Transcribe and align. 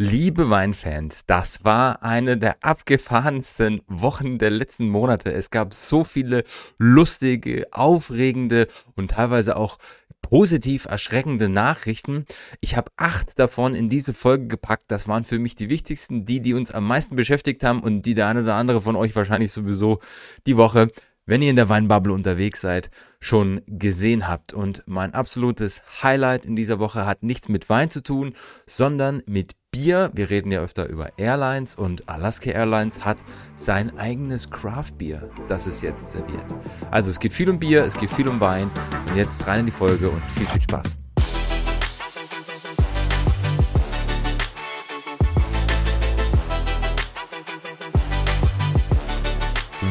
Liebe 0.00 0.48
Weinfans, 0.48 1.26
das 1.26 1.64
war 1.64 2.04
eine 2.04 2.38
der 2.38 2.62
abgefahrensten 2.62 3.80
Wochen 3.88 4.38
der 4.38 4.50
letzten 4.50 4.88
Monate. 4.88 5.32
Es 5.32 5.50
gab 5.50 5.74
so 5.74 6.04
viele 6.04 6.44
lustige, 6.78 7.66
aufregende 7.72 8.68
und 8.94 9.10
teilweise 9.10 9.56
auch 9.56 9.78
positiv 10.22 10.84
erschreckende 10.84 11.48
Nachrichten. 11.48 12.26
Ich 12.60 12.76
habe 12.76 12.92
acht 12.96 13.40
davon 13.40 13.74
in 13.74 13.88
diese 13.88 14.14
Folge 14.14 14.46
gepackt. 14.46 14.84
Das 14.86 15.08
waren 15.08 15.24
für 15.24 15.40
mich 15.40 15.56
die 15.56 15.68
wichtigsten, 15.68 16.24
die, 16.24 16.40
die 16.40 16.54
uns 16.54 16.70
am 16.70 16.86
meisten 16.86 17.16
beschäftigt 17.16 17.64
haben 17.64 17.80
und 17.82 18.02
die 18.02 18.14
der 18.14 18.28
eine 18.28 18.42
oder 18.42 18.54
andere 18.54 18.80
von 18.80 18.94
euch 18.94 19.16
wahrscheinlich 19.16 19.50
sowieso 19.50 19.98
die 20.46 20.56
Woche 20.56 20.92
wenn 21.28 21.42
ihr 21.42 21.50
in 21.50 21.56
der 21.56 21.68
Weinbubble 21.68 22.12
unterwegs 22.12 22.62
seid, 22.62 22.90
schon 23.20 23.60
gesehen 23.66 24.28
habt. 24.28 24.54
Und 24.54 24.82
mein 24.86 25.12
absolutes 25.12 25.82
Highlight 26.02 26.46
in 26.46 26.56
dieser 26.56 26.78
Woche 26.78 27.04
hat 27.04 27.22
nichts 27.22 27.50
mit 27.50 27.68
Wein 27.68 27.90
zu 27.90 28.02
tun, 28.02 28.34
sondern 28.66 29.22
mit 29.26 29.52
Bier. 29.70 30.10
Wir 30.14 30.30
reden 30.30 30.50
ja 30.50 30.60
öfter 30.60 30.88
über 30.88 31.18
Airlines 31.18 31.76
und 31.76 32.08
Alaska 32.08 32.50
Airlines 32.50 33.04
hat 33.04 33.18
sein 33.54 33.96
eigenes 33.98 34.50
Craft 34.50 34.92
Bier, 34.96 35.28
das 35.48 35.66
es 35.66 35.82
jetzt 35.82 36.12
serviert. 36.12 36.46
Also 36.90 37.10
es 37.10 37.20
geht 37.20 37.34
viel 37.34 37.50
um 37.50 37.58
Bier, 37.58 37.84
es 37.84 37.94
geht 37.94 38.10
viel 38.10 38.26
um 38.26 38.40
Wein. 38.40 38.70
Und 39.08 39.16
jetzt 39.16 39.46
rein 39.46 39.60
in 39.60 39.66
die 39.66 39.72
Folge 39.72 40.08
und 40.08 40.22
viel, 40.34 40.46
viel 40.46 40.62
Spaß. 40.62 40.98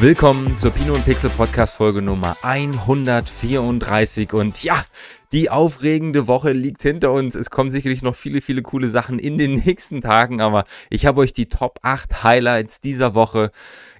Willkommen 0.00 0.56
zur 0.56 0.70
Pino 0.70 0.94
und 0.94 1.04
Pixel 1.04 1.28
Podcast 1.28 1.74
Folge 1.74 2.02
Nummer 2.02 2.36
134 2.42 4.32
und 4.32 4.62
ja, 4.62 4.84
die 5.32 5.50
aufregende 5.50 6.28
Woche 6.28 6.52
liegt 6.52 6.82
hinter 6.82 7.10
uns. 7.10 7.34
Es 7.34 7.50
kommen 7.50 7.68
sicherlich 7.68 8.02
noch 8.02 8.14
viele, 8.14 8.40
viele 8.40 8.62
coole 8.62 8.90
Sachen 8.90 9.18
in 9.18 9.38
den 9.38 9.54
nächsten 9.64 10.00
Tagen, 10.00 10.40
aber 10.40 10.66
ich 10.88 11.04
habe 11.04 11.20
euch 11.20 11.32
die 11.32 11.48
Top 11.48 11.80
8 11.82 12.22
Highlights 12.22 12.80
dieser 12.80 13.16
Woche 13.16 13.50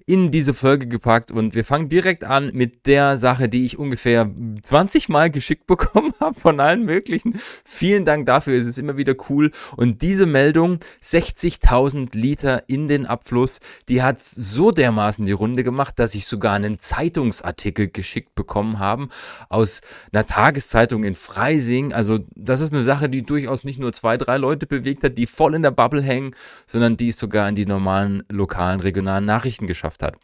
in 0.09 0.31
diese 0.31 0.55
Folge 0.55 0.87
gepackt 0.87 1.31
und 1.31 1.55
wir 1.55 1.67
fangen 1.67 1.91
direkt 1.91 2.25
an 2.25 2.51
mit 2.55 2.87
der 2.87 3.19
Sache, 3.19 3.51
die 3.51 3.67
ich 3.67 3.79
ungefähr 3.79 4.31
20 4.63 5.11
Mal 5.11 5.31
geschickt 5.31 5.67
bekommen 5.67 6.15
habe 6.21 6.41
von 6.41 6.61
allen 6.61 6.87
möglichen. 6.87 7.39
Vielen 7.63 8.07
Dank 8.07 8.25
dafür, 8.25 8.59
es 8.59 8.67
ist 8.67 8.79
immer 8.79 8.97
wieder 8.97 9.15
cool. 9.29 9.51
Und 9.77 10.01
diese 10.01 10.25
Meldung, 10.25 10.79
60.000 11.03 12.17
Liter 12.17 12.63
in 12.69 12.89
den 12.89 13.05
Abfluss, 13.05 13.61
die 13.91 14.03
hat 14.03 14.19
so 14.19 14.71
dermaßen 14.71 15.27
die 15.27 15.33
Runde 15.33 15.63
gemacht, 15.63 15.99
dass 15.99 16.15
ich 16.15 16.27
sogar 16.27 16.55
einen 16.55 16.79
Zeitungsartikel 16.79 17.89
geschickt 17.89 18.35
bekommen 18.35 18.79
habe 18.79 19.09
aus 19.51 19.83
einer 20.11 20.25
Tageszeitung 20.25 21.05
in 21.05 21.17
Freising. 21.17 21.93
Also 21.93 22.21
das 22.35 22.63
ist 22.63 22.73
eine 22.73 22.83
Sache, 22.83 23.11
die 23.11 23.27
durchaus 23.27 23.65
nicht 23.65 23.79
nur 23.79 23.93
zwei, 23.93 24.17
drei 24.17 24.39
Leute 24.39 24.67
bewegt 24.67 25.05
hat, 25.05 25.19
die 25.19 25.27
voll 25.27 25.55
in 25.55 25.61
der 25.61 25.71
Bubble 25.71 26.01
hängen, 26.01 26.35
sondern 26.67 26.97
die 26.97 27.09
es 27.09 27.19
sogar 27.19 27.47
in 27.47 27.57
die 27.57 27.67
normalen 27.67 28.23
lokalen, 28.31 28.81
regionalen 28.81 29.27
Nachrichten 29.27 29.67
geschafft 29.67 29.98
geschafft 29.99 30.03
hat. 30.03 30.17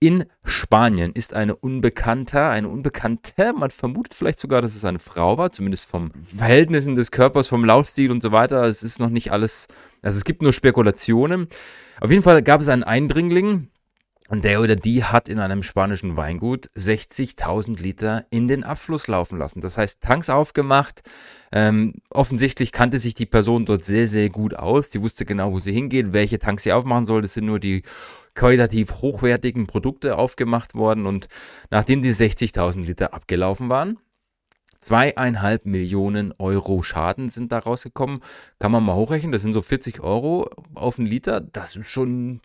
In 0.00 0.24
Spanien 0.44 1.12
ist 1.12 1.34
eine 1.34 1.56
Unbekannte, 1.56 2.42
eine 2.42 2.68
Unbekannte, 2.68 3.52
man 3.52 3.70
vermutet 3.70 4.14
vielleicht 4.14 4.38
sogar, 4.38 4.62
dass 4.62 4.76
es 4.76 4.84
eine 4.84 4.98
Frau 4.98 5.38
war, 5.38 5.52
zumindest 5.52 5.90
vom 5.90 6.12
Verhältnissen 6.36 6.94
des 6.94 7.10
Körpers, 7.10 7.48
vom 7.48 7.64
Laufstil 7.64 8.10
und 8.10 8.22
so 8.22 8.32
weiter. 8.32 8.64
Es 8.64 8.82
ist 8.82 9.00
noch 9.00 9.10
nicht 9.10 9.32
alles, 9.32 9.68
also 10.02 10.16
es 10.16 10.24
gibt 10.24 10.42
nur 10.42 10.52
Spekulationen. 10.52 11.48
Auf 12.00 12.10
jeden 12.10 12.22
Fall 12.22 12.42
gab 12.42 12.60
es 12.60 12.68
einen 12.68 12.84
Eindringling, 12.84 13.70
und 14.30 14.44
der 14.44 14.60
oder 14.60 14.76
die 14.76 15.04
hat 15.04 15.28
in 15.28 15.38
einem 15.38 15.62
spanischen 15.62 16.18
Weingut 16.18 16.68
60.000 16.76 17.80
Liter 17.80 18.26
in 18.28 18.46
den 18.46 18.62
Abfluss 18.62 19.06
laufen 19.08 19.38
lassen. 19.38 19.62
Das 19.62 19.78
heißt, 19.78 20.02
Tanks 20.02 20.28
aufgemacht. 20.28 21.00
Ähm, 21.50 21.94
offensichtlich 22.10 22.70
kannte 22.70 22.98
sich 22.98 23.14
die 23.14 23.24
Person 23.24 23.64
dort 23.64 23.86
sehr, 23.86 24.06
sehr 24.06 24.28
gut 24.28 24.54
aus. 24.54 24.90
Die 24.90 25.00
wusste 25.00 25.24
genau, 25.24 25.52
wo 25.52 25.60
sie 25.60 25.72
hingeht, 25.72 26.12
welche 26.12 26.38
Tanks 26.38 26.64
sie 26.64 26.74
aufmachen 26.74 27.06
soll. 27.06 27.22
Das 27.22 27.32
sind 27.32 27.46
nur 27.46 27.58
die 27.58 27.84
qualitativ 28.38 28.94
hochwertigen 29.02 29.66
Produkte 29.66 30.16
aufgemacht 30.16 30.74
worden 30.74 31.06
und 31.06 31.26
nachdem 31.70 32.02
die 32.02 32.14
60.000 32.14 32.84
Liter 32.84 33.12
abgelaufen 33.12 33.68
waren, 33.68 33.98
zweieinhalb 34.76 35.66
Millionen 35.66 36.32
Euro 36.38 36.82
Schaden 36.84 37.30
sind 37.30 37.50
da 37.50 37.58
rausgekommen. 37.58 38.20
Kann 38.60 38.70
man 38.70 38.84
mal 38.84 38.94
hochrechnen, 38.94 39.32
das 39.32 39.42
sind 39.42 39.54
so 39.54 39.60
40 39.60 40.00
Euro 40.00 40.48
auf 40.74 40.98
einen 40.98 41.08
Liter. 41.08 41.40
Das 41.40 41.74
ist 41.74 41.88
schon, 41.88 42.40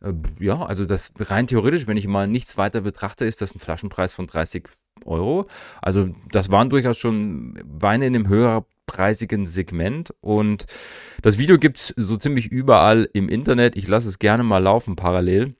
äh, 0.00 0.14
ja, 0.40 0.62
also 0.62 0.86
das 0.86 1.12
rein 1.18 1.46
theoretisch, 1.46 1.86
wenn 1.86 1.98
ich 1.98 2.06
mal 2.06 2.26
nichts 2.26 2.56
weiter 2.56 2.80
betrachte, 2.80 3.26
ist 3.26 3.42
das 3.42 3.54
ein 3.54 3.58
Flaschenpreis 3.58 4.14
von 4.14 4.26
30 4.26 4.66
Euro. 5.04 5.46
Also 5.82 6.08
das 6.32 6.50
waren 6.50 6.70
durchaus 6.70 6.96
schon 6.96 7.60
Weine 7.66 8.06
in 8.06 8.16
einem 8.16 8.28
höheren 8.28 8.64
preisigen 8.88 9.46
Segment. 9.46 10.12
Und 10.20 10.66
das 11.22 11.38
Video 11.38 11.58
gibt 11.58 11.76
es 11.76 11.94
so 11.96 12.16
ziemlich 12.16 12.48
überall 12.48 13.08
im 13.12 13.28
Internet. 13.28 13.76
Ich 13.76 13.86
lasse 13.86 14.08
es 14.08 14.18
gerne 14.18 14.42
mal 14.42 14.58
laufen 14.58 14.96
parallel. 14.96 15.54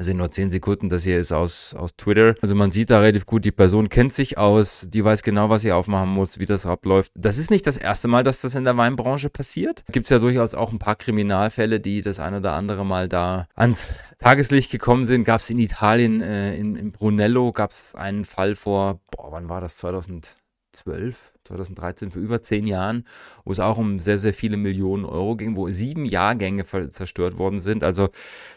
Das 0.00 0.06
sind 0.06 0.16
nur 0.16 0.30
10 0.30 0.50
Sekunden, 0.50 0.88
das 0.88 1.04
hier 1.04 1.18
ist 1.18 1.30
aus, 1.30 1.74
aus 1.74 1.94
Twitter. 1.94 2.34
Also 2.40 2.54
man 2.54 2.70
sieht 2.70 2.88
da 2.88 3.00
relativ 3.00 3.26
gut, 3.26 3.44
die 3.44 3.52
Person 3.52 3.90
kennt 3.90 4.14
sich 4.14 4.38
aus, 4.38 4.86
die 4.88 5.04
weiß 5.04 5.22
genau, 5.22 5.50
was 5.50 5.60
sie 5.60 5.72
aufmachen 5.72 6.08
muss, 6.08 6.38
wie 6.38 6.46
das 6.46 6.64
abläuft. 6.64 7.12
Das 7.14 7.36
ist 7.36 7.50
nicht 7.50 7.66
das 7.66 7.76
erste 7.76 8.08
Mal, 8.08 8.24
dass 8.24 8.40
das 8.40 8.54
in 8.54 8.64
der 8.64 8.78
Weinbranche 8.78 9.28
passiert. 9.28 9.84
Gibt 9.92 10.06
es 10.06 10.10
ja 10.10 10.18
durchaus 10.18 10.54
auch 10.54 10.72
ein 10.72 10.78
paar 10.78 10.96
Kriminalfälle, 10.96 11.80
die 11.80 12.00
das 12.00 12.18
ein 12.18 12.32
oder 12.32 12.54
andere 12.54 12.86
Mal 12.86 13.10
da 13.10 13.46
ans 13.54 13.92
Tageslicht 14.16 14.70
gekommen 14.70 15.04
sind. 15.04 15.24
Gab 15.24 15.40
es 15.40 15.50
in 15.50 15.58
Italien, 15.58 16.22
äh, 16.22 16.56
in, 16.56 16.76
in 16.76 16.92
Brunello, 16.92 17.52
gab 17.52 17.70
es 17.70 17.94
einen 17.94 18.24
Fall 18.24 18.54
vor, 18.54 19.02
boah, 19.10 19.32
wann 19.32 19.50
war 19.50 19.60
das, 19.60 19.76
2000? 19.76 20.34
2012, 20.72 21.32
2013, 21.44 22.10
für 22.10 22.20
über 22.20 22.42
zehn 22.42 22.66
Jahren, 22.66 23.04
wo 23.44 23.52
es 23.52 23.60
auch 23.60 23.78
um 23.78 23.98
sehr, 23.98 24.18
sehr 24.18 24.34
viele 24.34 24.56
Millionen 24.56 25.04
Euro 25.04 25.36
ging, 25.36 25.56
wo 25.56 25.68
sieben 25.70 26.04
Jahrgänge 26.04 26.64
zerstört 26.90 27.38
worden 27.38 27.60
sind. 27.60 27.82
Also 27.82 28.08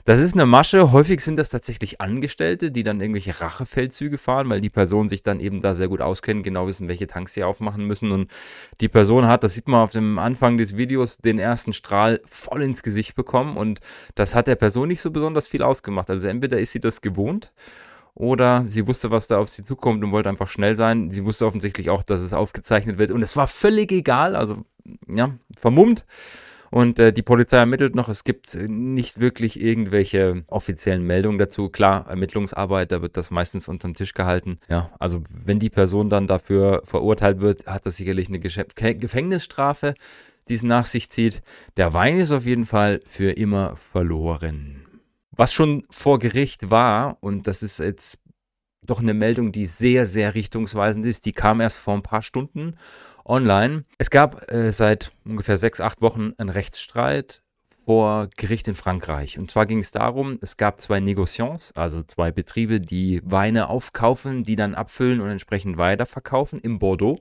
das 0.06 0.20
ist 0.20 0.34
eine 0.34 0.46
Masche. 0.46 0.92
Häufig 0.92 1.22
sind 1.22 1.38
das 1.38 1.50
tatsächlich 1.50 2.02
Angestellte, 2.02 2.72
die 2.72 2.84
dann 2.84 3.02
irgendwelche 3.02 3.40
Rachefeldzüge 3.40 4.18
fahren, 4.18 4.50
weil 4.50 4.62
die 4.62 4.70
Personen 4.70 5.10
sich 5.10 5.24
dann 5.24 5.40
eben 5.40 5.62
da 5.62 5.76
sehr 5.76 5.88
gut 5.88 6.02
auskennen, 6.02 6.44
genau 6.44 6.68
wissen, 6.68 6.88
welche 6.88 7.08
Tanks 7.08 7.34
sie 7.34 7.44
aufmachen 7.44 7.86
müssen. 7.86 8.12
Und 8.12 8.32
die 8.80 8.90
Person 8.90 9.28
hat, 9.28 9.44
das 9.44 9.54
sieht 9.54 9.68
man 9.68 9.82
auf 9.82 9.92
dem 9.92 10.20
Anfang 10.20 10.58
des 10.58 10.78
Videos, 10.78 11.18
den 11.18 11.40
ersten 11.40 11.74
Strahl 11.74 12.22
voll 12.30 12.62
ins 12.62 12.84
Gesicht 12.84 13.16
bekommen. 13.16 13.58
Und 13.58 13.80
das 14.16 14.36
hat 14.36 14.48
der 14.48 14.56
Person 14.56 14.88
nicht 14.88 15.02
so 15.02 15.12
besonders 15.12 15.48
viel 15.48 15.64
ausgemacht. 15.64 16.10
Also 16.10 16.28
entweder 16.28 16.60
ist 16.60 16.72
sie 16.72 16.80
das 16.80 17.02
gewohnt 17.02 17.52
oder 18.16 18.66
sie 18.70 18.88
wusste, 18.88 19.12
was 19.12 19.28
da 19.28 19.40
auf 19.40 19.50
sie 19.50 19.64
zukommt 19.64 20.04
und 20.04 20.12
wollte 20.12 20.30
einfach 20.30 20.48
schnell 20.48 20.76
sein. 20.76 21.12
Sie 21.12 21.26
wusste 21.26 21.46
offensichtlich 21.46 21.90
auch, 21.90 22.04
dass 22.04 22.22
es 22.22 22.34
aufgezeichnet 22.34 22.98
wird 22.98 23.12
und 23.12 23.22
es 23.22 23.36
war 23.36 23.48
völlig 23.48 23.92
egal, 23.92 24.36
also 24.36 24.64
ja, 25.08 25.32
vermummt. 25.56 26.06
Und 26.70 26.98
äh, 26.98 27.14
die 27.14 27.22
Polizei 27.22 27.58
ermittelt 27.58 27.94
noch. 27.94 28.10
Es 28.10 28.24
gibt 28.24 28.58
nicht 28.68 29.20
wirklich 29.20 29.62
irgendwelche 29.62 30.44
offiziellen 30.48 31.04
Meldungen 31.04 31.38
dazu. 31.38 31.70
Klar, 31.70 32.08
Ermittlungsarbeit, 32.10 32.92
da 32.92 33.04
wird 33.04 33.16
das 33.16 33.30
meistens 33.30 33.68
unter 33.68 33.88
den 33.88 33.94
Tisch 33.94 34.16
gehalten. 34.16 34.58
Ja, 34.70 34.90
also 34.98 35.22
wenn 35.46 35.60
die 35.60 35.70
Person 35.70 36.10
dann 36.10 36.26
dafür 36.26 36.82
verurteilt 36.84 37.42
wird, 37.42 37.68
hat 37.68 37.86
das 37.86 37.98
sicherlich 37.98 38.28
eine 38.28 38.40
Geschäft 38.40 38.76
Gefängnisstrafe, 38.76 39.94
die 40.50 40.56
es 40.56 40.64
nach 40.64 40.86
sich 40.86 41.12
zieht. 41.12 41.44
Der 41.78 41.94
Wein 41.94 42.18
ist 42.18 42.32
auf 42.32 42.48
jeden 42.48 42.66
Fall 42.66 43.02
für 43.06 43.30
immer 43.30 43.76
verloren. 43.76 44.83
Was 45.36 45.54
schon 45.54 45.84
vor 45.90 46.20
Gericht 46.20 46.70
war, 46.70 47.18
und 47.22 47.48
das 47.48 47.64
ist 47.64 47.80
jetzt 47.80 48.20
doch 48.86 49.00
eine 49.00 49.14
Meldung, 49.14 49.52
die 49.52 49.66
sehr, 49.66 50.06
sehr 50.06 50.36
richtungsweisend 50.36 51.06
ist, 51.06 51.26
die 51.26 51.32
kam 51.32 51.62
erst 51.62 51.80
vor 51.80 51.94
ein 51.96 52.04
paar 52.04 52.22
Stunden 52.22 52.76
online. 53.26 53.86
Es 53.98 54.10
gab 54.10 54.52
äh, 54.52 54.72
seit 54.72 55.12
ungefähr 55.26 55.58
sechs, 55.58 55.80
acht 55.80 56.02
Wochen 56.02 56.34
einen 56.38 56.50
Rechtsstreit 56.50 57.42
vor 57.86 58.30
Gericht 58.38 58.68
in 58.68 58.76
Frankreich. 58.76 59.40
Und 59.40 59.52
zwar 59.52 59.66
ging 59.66 59.80
es 59.80 59.92
darum, 59.92 60.38
es 60.42 60.58
gab 60.58 60.80
zwei 60.80 61.00
Negociants, 61.00 61.72
also 61.74 62.02
zwei 62.04 62.32
Betriebe, 62.32 62.80
die 62.80 63.22
Weine 63.24 63.70
aufkaufen, 63.70 64.44
die 64.44 64.56
dann 64.56 64.76
abfüllen 64.76 65.22
und 65.22 65.30
entsprechend 65.30 65.78
weiterverkaufen 65.78 66.60
im 66.60 66.80
Bordeaux. 66.80 67.20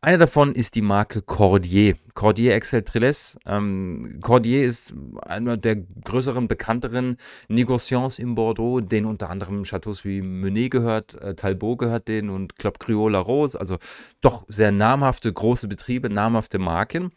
Einer 0.00 0.18
davon 0.18 0.54
ist 0.54 0.74
die 0.74 0.82
Marke 0.82 1.22
Cordier. 1.22 1.94
Cordier 2.14 2.54
Excel 2.54 2.82
Trilles. 2.82 3.38
Ähm, 3.46 4.18
Cordier 4.20 4.64
ist 4.64 4.94
einer 5.22 5.56
der 5.56 5.76
größeren, 5.76 6.48
bekannteren 6.48 7.16
Negociants 7.48 8.18
in 8.18 8.34
Bordeaux, 8.34 8.80
den 8.80 9.06
unter 9.06 9.30
anderem 9.30 9.62
Chateaus 9.64 10.04
wie 10.04 10.20
Menet 10.20 10.70
gehört, 10.70 11.14
äh, 11.22 11.34
Talbot 11.34 11.78
gehört 11.78 12.08
denen 12.08 12.30
und 12.30 12.56
Club 12.56 12.78
Criot 12.78 13.12
La 13.12 13.20
Rose. 13.20 13.58
Also 13.58 13.78
doch 14.20 14.44
sehr 14.48 14.72
namhafte, 14.72 15.32
große 15.32 15.68
Betriebe, 15.68 16.10
namhafte 16.10 16.58
Marken. 16.58 17.12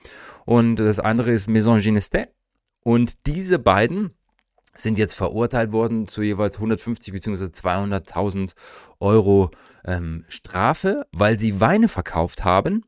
Und 0.45 0.77
das 0.77 0.99
andere 0.99 1.31
ist 1.31 1.49
Maison 1.49 1.79
Ginestet. 1.79 2.29
Und 2.83 3.27
diese 3.27 3.59
beiden 3.59 4.11
sind 4.77 4.97
jetzt 4.97 5.13
verurteilt 5.15 5.71
worden 5.71 6.07
zu 6.07 6.21
jeweils 6.21 6.55
150 6.55 7.13
bzw. 7.13 7.45
200.000 7.45 8.53
Euro 8.99 9.51
ähm, 9.85 10.25
Strafe, 10.27 11.05
weil 11.11 11.39
sie 11.39 11.59
Weine 11.59 11.87
verkauft 11.87 12.43
haben, 12.43 12.83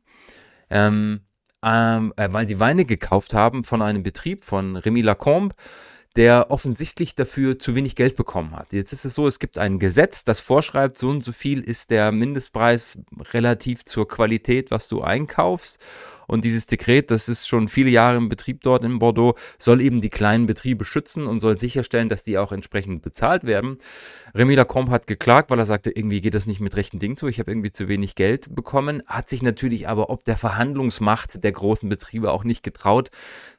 ähm, 0.70 1.22
ähm, 1.64 2.14
äh, 2.16 2.30
weil 2.32 2.48
sie 2.48 2.60
Weine 2.60 2.86
gekauft 2.86 3.34
haben 3.34 3.64
von 3.64 3.82
einem 3.82 4.04
Betrieb 4.04 4.46
von 4.46 4.76
Remy 4.76 5.02
Lacombe, 5.02 5.56
der 6.16 6.50
offensichtlich 6.50 7.16
dafür 7.16 7.60
zu 7.60 7.76
wenig 7.76 7.96
Geld 7.96 8.16
bekommen 8.16 8.56
hat. 8.56 8.74
Jetzt 8.74 8.94
ist 8.94 9.06
es 9.06 9.16
so, 9.16 9.28
es 9.28 9.40
gibt 9.40 9.60
ein 9.60 9.80
Gesetz, 9.80 10.24
das 10.24 10.40
vorschreibt, 10.40 10.98
so 10.98 11.10
und 11.10 11.24
so 11.24 11.32
viel 11.32 11.62
ist 11.62 11.92
der 11.92 12.12
Mindestpreis 12.12 12.98
relativ 13.32 13.86
zur 13.86 14.08
Qualität, 14.08 14.72
was 14.72 14.88
du 14.88 15.02
einkaufst. 15.02 15.80
Und 16.30 16.46
dieses 16.46 16.68
Dekret, 16.68 17.12
das 17.12 17.28
ist 17.28 17.48
schon 17.48 17.68
viele 17.68 17.90
Jahre 17.90 18.18
im 18.18 18.30
Betrieb 18.30 18.62
dort 18.62 18.84
in 18.84 19.00
Bordeaux, 19.00 19.36
soll 19.58 19.82
eben 19.82 20.00
die 20.00 20.10
kleinen 20.10 20.46
Betriebe 20.46 20.86
schützen 20.86 21.26
und 21.26 21.40
soll 21.40 21.58
sicherstellen, 21.58 22.08
dass 22.08 22.24
die 22.24 22.38
auch 22.38 22.52
entsprechend 22.52 23.02
bezahlt 23.02 23.46
werden. 23.46 23.78
Remy 24.36 24.54
Lacombe 24.54 24.92
hat 24.92 25.08
geklagt, 25.08 25.50
weil 25.50 25.58
er 25.58 25.66
sagte, 25.66 25.90
irgendwie 25.90 26.22
geht 26.22 26.36
das 26.36 26.46
nicht 26.46 26.60
mit 26.60 26.76
rechten 26.76 27.00
Dingen 27.00 27.18
zu. 27.18 27.28
Ich 27.28 27.40
habe 27.40 27.50
irgendwie 27.50 27.72
zu 27.72 27.88
wenig 27.88 28.14
Geld 28.14 28.54
bekommen. 28.54 29.02
Hat 29.08 29.28
sich 29.28 29.42
natürlich 29.42 29.90
aber 29.90 30.12
ob 30.12 30.24
der 30.24 30.38
Verhandlungsmacht 30.38 31.44
der 31.44 31.52
großen 31.52 31.90
Betriebe 31.90 32.32
auch 32.32 32.44
nicht 32.44 32.62
getraut. 32.62 33.10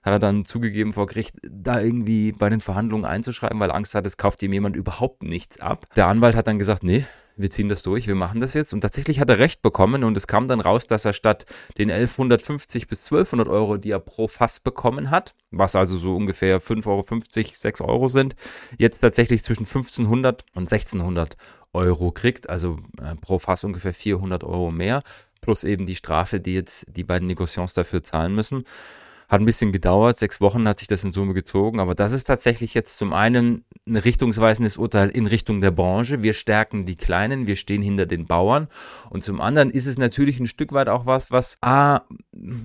Hat 0.02 0.12
er 0.12 0.18
dann 0.20 0.44
zugegeben 0.44 0.92
vor 0.92 1.06
Gericht, 1.06 1.36
da 1.42 1.80
irgendwie 1.80 2.32
bei 2.32 2.48
den 2.48 2.60
Verhandlungen 2.60 3.04
einzuschreiben, 3.04 3.58
weil 3.58 3.72
Angst 3.72 3.96
hat, 3.96 4.06
es 4.06 4.16
kauft 4.16 4.42
ihm 4.42 4.52
jemand 4.52 4.76
überhaupt 4.76 5.24
nichts 5.24 5.60
ab. 5.60 5.86
Der 5.96 6.06
Anwalt 6.06 6.36
hat 6.36 6.46
dann 6.46 6.60
gesagt, 6.60 6.84
nee, 6.84 7.04
wir 7.40 7.50
ziehen 7.50 7.68
das 7.68 7.82
durch, 7.82 8.06
wir 8.06 8.14
machen 8.14 8.40
das 8.40 8.54
jetzt. 8.54 8.72
Und 8.72 8.80
tatsächlich 8.80 9.20
hat 9.20 9.30
er 9.30 9.38
recht 9.38 9.62
bekommen 9.62 10.04
und 10.04 10.16
es 10.16 10.26
kam 10.26 10.48
dann 10.48 10.60
raus, 10.60 10.86
dass 10.86 11.04
er 11.04 11.12
statt 11.12 11.46
den 11.78 11.90
1150 11.90 12.88
bis 12.88 13.04
1200 13.04 13.48
Euro, 13.48 13.76
die 13.76 13.90
er 13.90 14.00
pro 14.00 14.28
Fass 14.28 14.60
bekommen 14.60 15.10
hat, 15.10 15.34
was 15.50 15.76
also 15.76 15.98
so 15.98 16.16
ungefähr 16.16 16.60
5,50 16.60 16.86
Euro, 16.86 17.54
6 17.54 17.80
Euro 17.80 18.08
sind, 18.08 18.36
jetzt 18.78 19.00
tatsächlich 19.00 19.42
zwischen 19.42 19.64
1500 19.64 20.44
und 20.54 20.72
1600 20.72 21.36
Euro 21.72 22.10
kriegt, 22.10 22.50
also 22.50 22.78
äh, 23.00 23.14
pro 23.16 23.38
Fass 23.38 23.64
ungefähr 23.64 23.94
400 23.94 24.44
Euro 24.44 24.70
mehr, 24.70 25.02
plus 25.40 25.64
eben 25.64 25.86
die 25.86 25.96
Strafe, 25.96 26.40
die 26.40 26.54
jetzt 26.54 26.86
die 26.88 27.04
beiden 27.04 27.26
Negociants 27.26 27.74
dafür 27.74 28.02
zahlen 28.02 28.34
müssen. 28.34 28.64
Hat 29.30 29.40
ein 29.40 29.44
bisschen 29.44 29.70
gedauert, 29.70 30.18
sechs 30.18 30.40
Wochen 30.40 30.66
hat 30.66 30.80
sich 30.80 30.88
das 30.88 31.04
in 31.04 31.12
Summe 31.12 31.34
gezogen, 31.34 31.78
aber 31.78 31.94
das 31.94 32.10
ist 32.10 32.24
tatsächlich 32.24 32.74
jetzt 32.74 32.98
zum 32.98 33.12
einen 33.12 33.64
ein 33.86 33.94
richtungsweisendes 33.94 34.76
Urteil 34.76 35.08
in 35.08 35.26
Richtung 35.26 35.60
der 35.60 35.70
Branche. 35.70 36.24
Wir 36.24 36.32
stärken 36.32 36.84
die 36.84 36.96
Kleinen, 36.96 37.46
wir 37.46 37.54
stehen 37.54 37.80
hinter 37.80 38.06
den 38.06 38.26
Bauern. 38.26 38.66
Und 39.08 39.22
zum 39.22 39.40
anderen 39.40 39.70
ist 39.70 39.86
es 39.86 39.98
natürlich 39.98 40.40
ein 40.40 40.46
Stück 40.46 40.72
weit 40.72 40.88
auch 40.88 41.06
was, 41.06 41.30
was 41.30 41.58
A, 41.60 42.00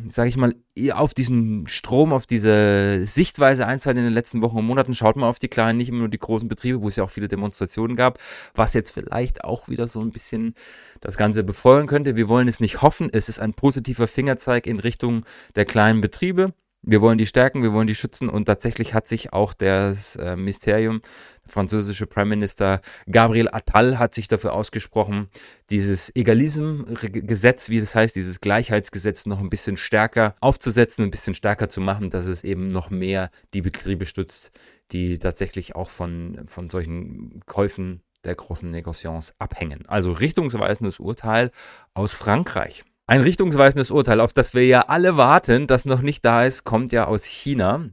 sage 0.08 0.30
ich 0.30 0.38
mal, 0.38 0.56
auf 0.94 1.14
diesen 1.14 1.68
Strom, 1.68 2.12
auf 2.12 2.26
diese 2.26 3.06
Sichtweise 3.06 3.68
einzahlt 3.68 3.98
in 3.98 4.04
den 4.04 4.14
letzten 4.14 4.42
Wochen 4.42 4.58
und 4.58 4.66
Monaten. 4.66 4.96
Schaut 4.96 5.18
mal 5.18 5.30
auf 5.30 5.40
die 5.40 5.48
Kleinen, 5.48 5.78
nicht 5.78 5.90
immer 5.90 6.00
nur 6.00 6.10
die 6.10 6.18
großen 6.18 6.50
Betriebe, 6.50 6.82
wo 6.82 6.88
es 6.88 6.96
ja 6.96 7.04
auch 7.04 7.12
viele 7.12 7.28
Demonstrationen 7.28 7.96
gab, 7.96 8.18
was 8.56 8.74
jetzt 8.74 8.90
vielleicht 8.90 9.44
auch 9.44 9.70
wieder 9.70 9.88
so 9.88 10.02
ein 10.02 10.12
bisschen 10.12 10.56
das 11.00 11.16
Ganze 11.16 11.44
befeuern 11.44 11.86
könnte. 11.86 12.16
Wir 12.16 12.28
wollen 12.28 12.48
es 12.48 12.60
nicht 12.60 12.82
hoffen. 12.82 13.10
Es 13.14 13.30
ist 13.30 13.38
ein 13.38 13.54
positiver 13.54 14.08
Fingerzeig 14.08 14.66
in 14.66 14.80
Richtung 14.80 15.26
der 15.56 15.66
kleinen 15.66 16.02
Betriebe. 16.02 16.55
Wir 16.88 17.02
wollen 17.02 17.18
die 17.18 17.26
stärken, 17.26 17.64
wir 17.64 17.74
wollen 17.74 17.88
die 17.88 17.96
schützen 17.96 18.30
und 18.30 18.46
tatsächlich 18.46 18.94
hat 18.94 19.08
sich 19.08 19.34
auch 19.34 19.54
das 19.54 20.18
äh, 20.18 20.36
Ministerium, 20.36 21.02
der 21.44 21.52
französische 21.52 22.06
Prime 22.06 22.30
Minister 22.30 22.80
Gabriel 23.10 23.50
Attal 23.52 23.98
hat 23.98 24.14
sich 24.14 24.28
dafür 24.28 24.54
ausgesprochen, 24.54 25.30
dieses 25.72 26.16
Egalism-Gesetz, 26.16 27.70
wie 27.70 27.80
das 27.80 27.96
heißt, 27.96 28.16
dieses 28.16 28.40
Gleichheitsgesetz 28.40 29.26
noch 29.26 29.40
ein 29.40 29.50
bisschen 29.50 29.78
stärker 29.78 30.36
aufzusetzen, 30.42 31.06
ein 31.06 31.12
bisschen 31.12 31.34
stärker 31.34 31.70
zu 31.70 31.82
machen, 31.82 32.12
dass 32.12 32.28
es 32.28 32.44
eben 32.44 32.68
noch 32.68 32.92
mehr 32.92 33.32
die 33.56 33.64
Betriebe 33.64 34.06
stützt, 34.06 34.52
die 34.92 35.18
tatsächlich 35.18 35.76
auch 35.76 35.90
von, 35.90 36.44
von 36.46 36.70
solchen 36.70 37.42
Käufen 37.48 38.04
der 38.26 38.36
großen 38.36 38.70
Negociants 38.70 39.34
abhängen. 39.40 39.88
Also 39.88 40.12
richtungsweisendes 40.12 41.00
Urteil 41.00 41.52
aus 41.96 42.14
Frankreich. 42.14 42.84
Ein 43.08 43.22
richtungsweisendes 43.22 43.92
Urteil, 43.92 44.20
auf 44.20 44.34
das 44.34 44.56
wir 44.56 44.66
ja 44.66 44.82
alle 44.88 45.16
warten, 45.16 45.68
das 45.68 45.86
noch 45.86 46.02
nicht 46.02 46.26
da 46.26 46.44
ist, 46.44 46.64
kommt 46.64 46.92
ja 46.92 47.06
aus 47.06 47.24
China. 47.26 47.90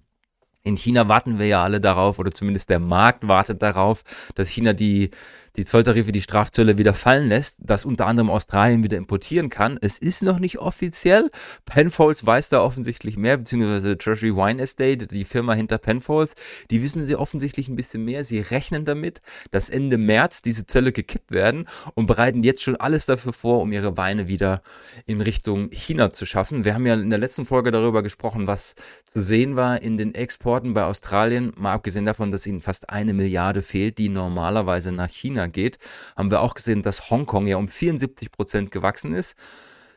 In 0.62 0.76
China 0.76 1.06
warten 1.06 1.38
wir 1.38 1.46
ja 1.46 1.62
alle 1.62 1.82
darauf, 1.82 2.18
oder 2.18 2.30
zumindest 2.30 2.70
der 2.70 2.78
Markt 2.78 3.28
wartet 3.28 3.62
darauf, 3.62 4.04
dass 4.34 4.48
China 4.48 4.72
die, 4.72 5.10
die 5.56 5.64
Zolltarife, 5.64 6.12
die 6.12 6.22
Strafzölle 6.22 6.78
wieder 6.78 6.94
fallen 6.94 7.28
lässt, 7.28 7.58
dass 7.60 7.84
unter 7.84 8.06
anderem 8.06 8.30
Australien 8.30 8.82
wieder 8.82 8.96
importieren 8.96 9.50
kann. 9.50 9.78
Es 9.80 9.98
ist 9.98 10.22
noch 10.22 10.38
nicht 10.38 10.58
offiziell. 10.58 11.30
Penfolds 11.66 12.24
weiß 12.24 12.48
da 12.48 12.62
offensichtlich 12.62 13.16
mehr, 13.16 13.36
beziehungsweise 13.36 13.98
Treasury 13.98 14.34
Wine 14.34 14.62
Estate, 14.62 15.06
die 15.06 15.24
Firma 15.24 15.52
hinter 15.54 15.78
Penfolds, 15.78 16.34
die 16.70 16.82
wissen 16.82 17.04
sie 17.04 17.16
offensichtlich 17.16 17.68
ein 17.68 17.76
bisschen 17.76 18.04
mehr. 18.04 18.24
Sie 18.24 18.38
rechnen 18.40 18.84
damit, 18.84 19.20
dass 19.50 19.68
Ende 19.68 19.98
März 19.98 20.42
diese 20.42 20.66
Zölle 20.66 20.92
gekippt 20.92 21.32
werden 21.32 21.68
und 21.94 22.06
bereiten 22.06 22.42
jetzt 22.42 22.62
schon 22.62 22.76
alles 22.76 23.06
dafür 23.06 23.32
vor, 23.32 23.60
um 23.60 23.72
ihre 23.72 23.96
Weine 23.96 24.28
wieder 24.28 24.62
in 25.06 25.20
Richtung 25.20 25.70
China 25.70 26.10
zu 26.10 26.24
schaffen. 26.24 26.64
Wir 26.64 26.74
haben 26.74 26.86
ja 26.86 26.94
in 26.94 27.10
der 27.10 27.18
letzten 27.18 27.44
Folge 27.44 27.70
darüber 27.70 28.02
gesprochen, 28.02 28.46
was 28.46 28.74
zu 29.04 29.20
sehen 29.20 29.56
war 29.56 29.82
in 29.82 29.98
den 29.98 30.14
Exporten 30.14 30.72
bei 30.72 30.84
Australien, 30.84 31.52
mal 31.56 31.72
abgesehen 31.72 32.06
davon, 32.06 32.30
dass 32.30 32.46
ihnen 32.46 32.62
fast 32.62 32.90
eine 32.90 33.12
Milliarde 33.12 33.62
fehlt, 33.62 33.98
die 33.98 34.08
normalerweise 34.08 34.92
nach 34.92 35.10
China 35.10 35.41
geht, 35.48 35.78
haben 36.16 36.30
wir 36.30 36.40
auch 36.40 36.54
gesehen, 36.54 36.82
dass 36.82 37.10
Hongkong 37.10 37.46
ja 37.46 37.56
um 37.56 37.68
74 37.68 38.30
Prozent 38.30 38.70
gewachsen 38.70 39.14
ist. 39.14 39.36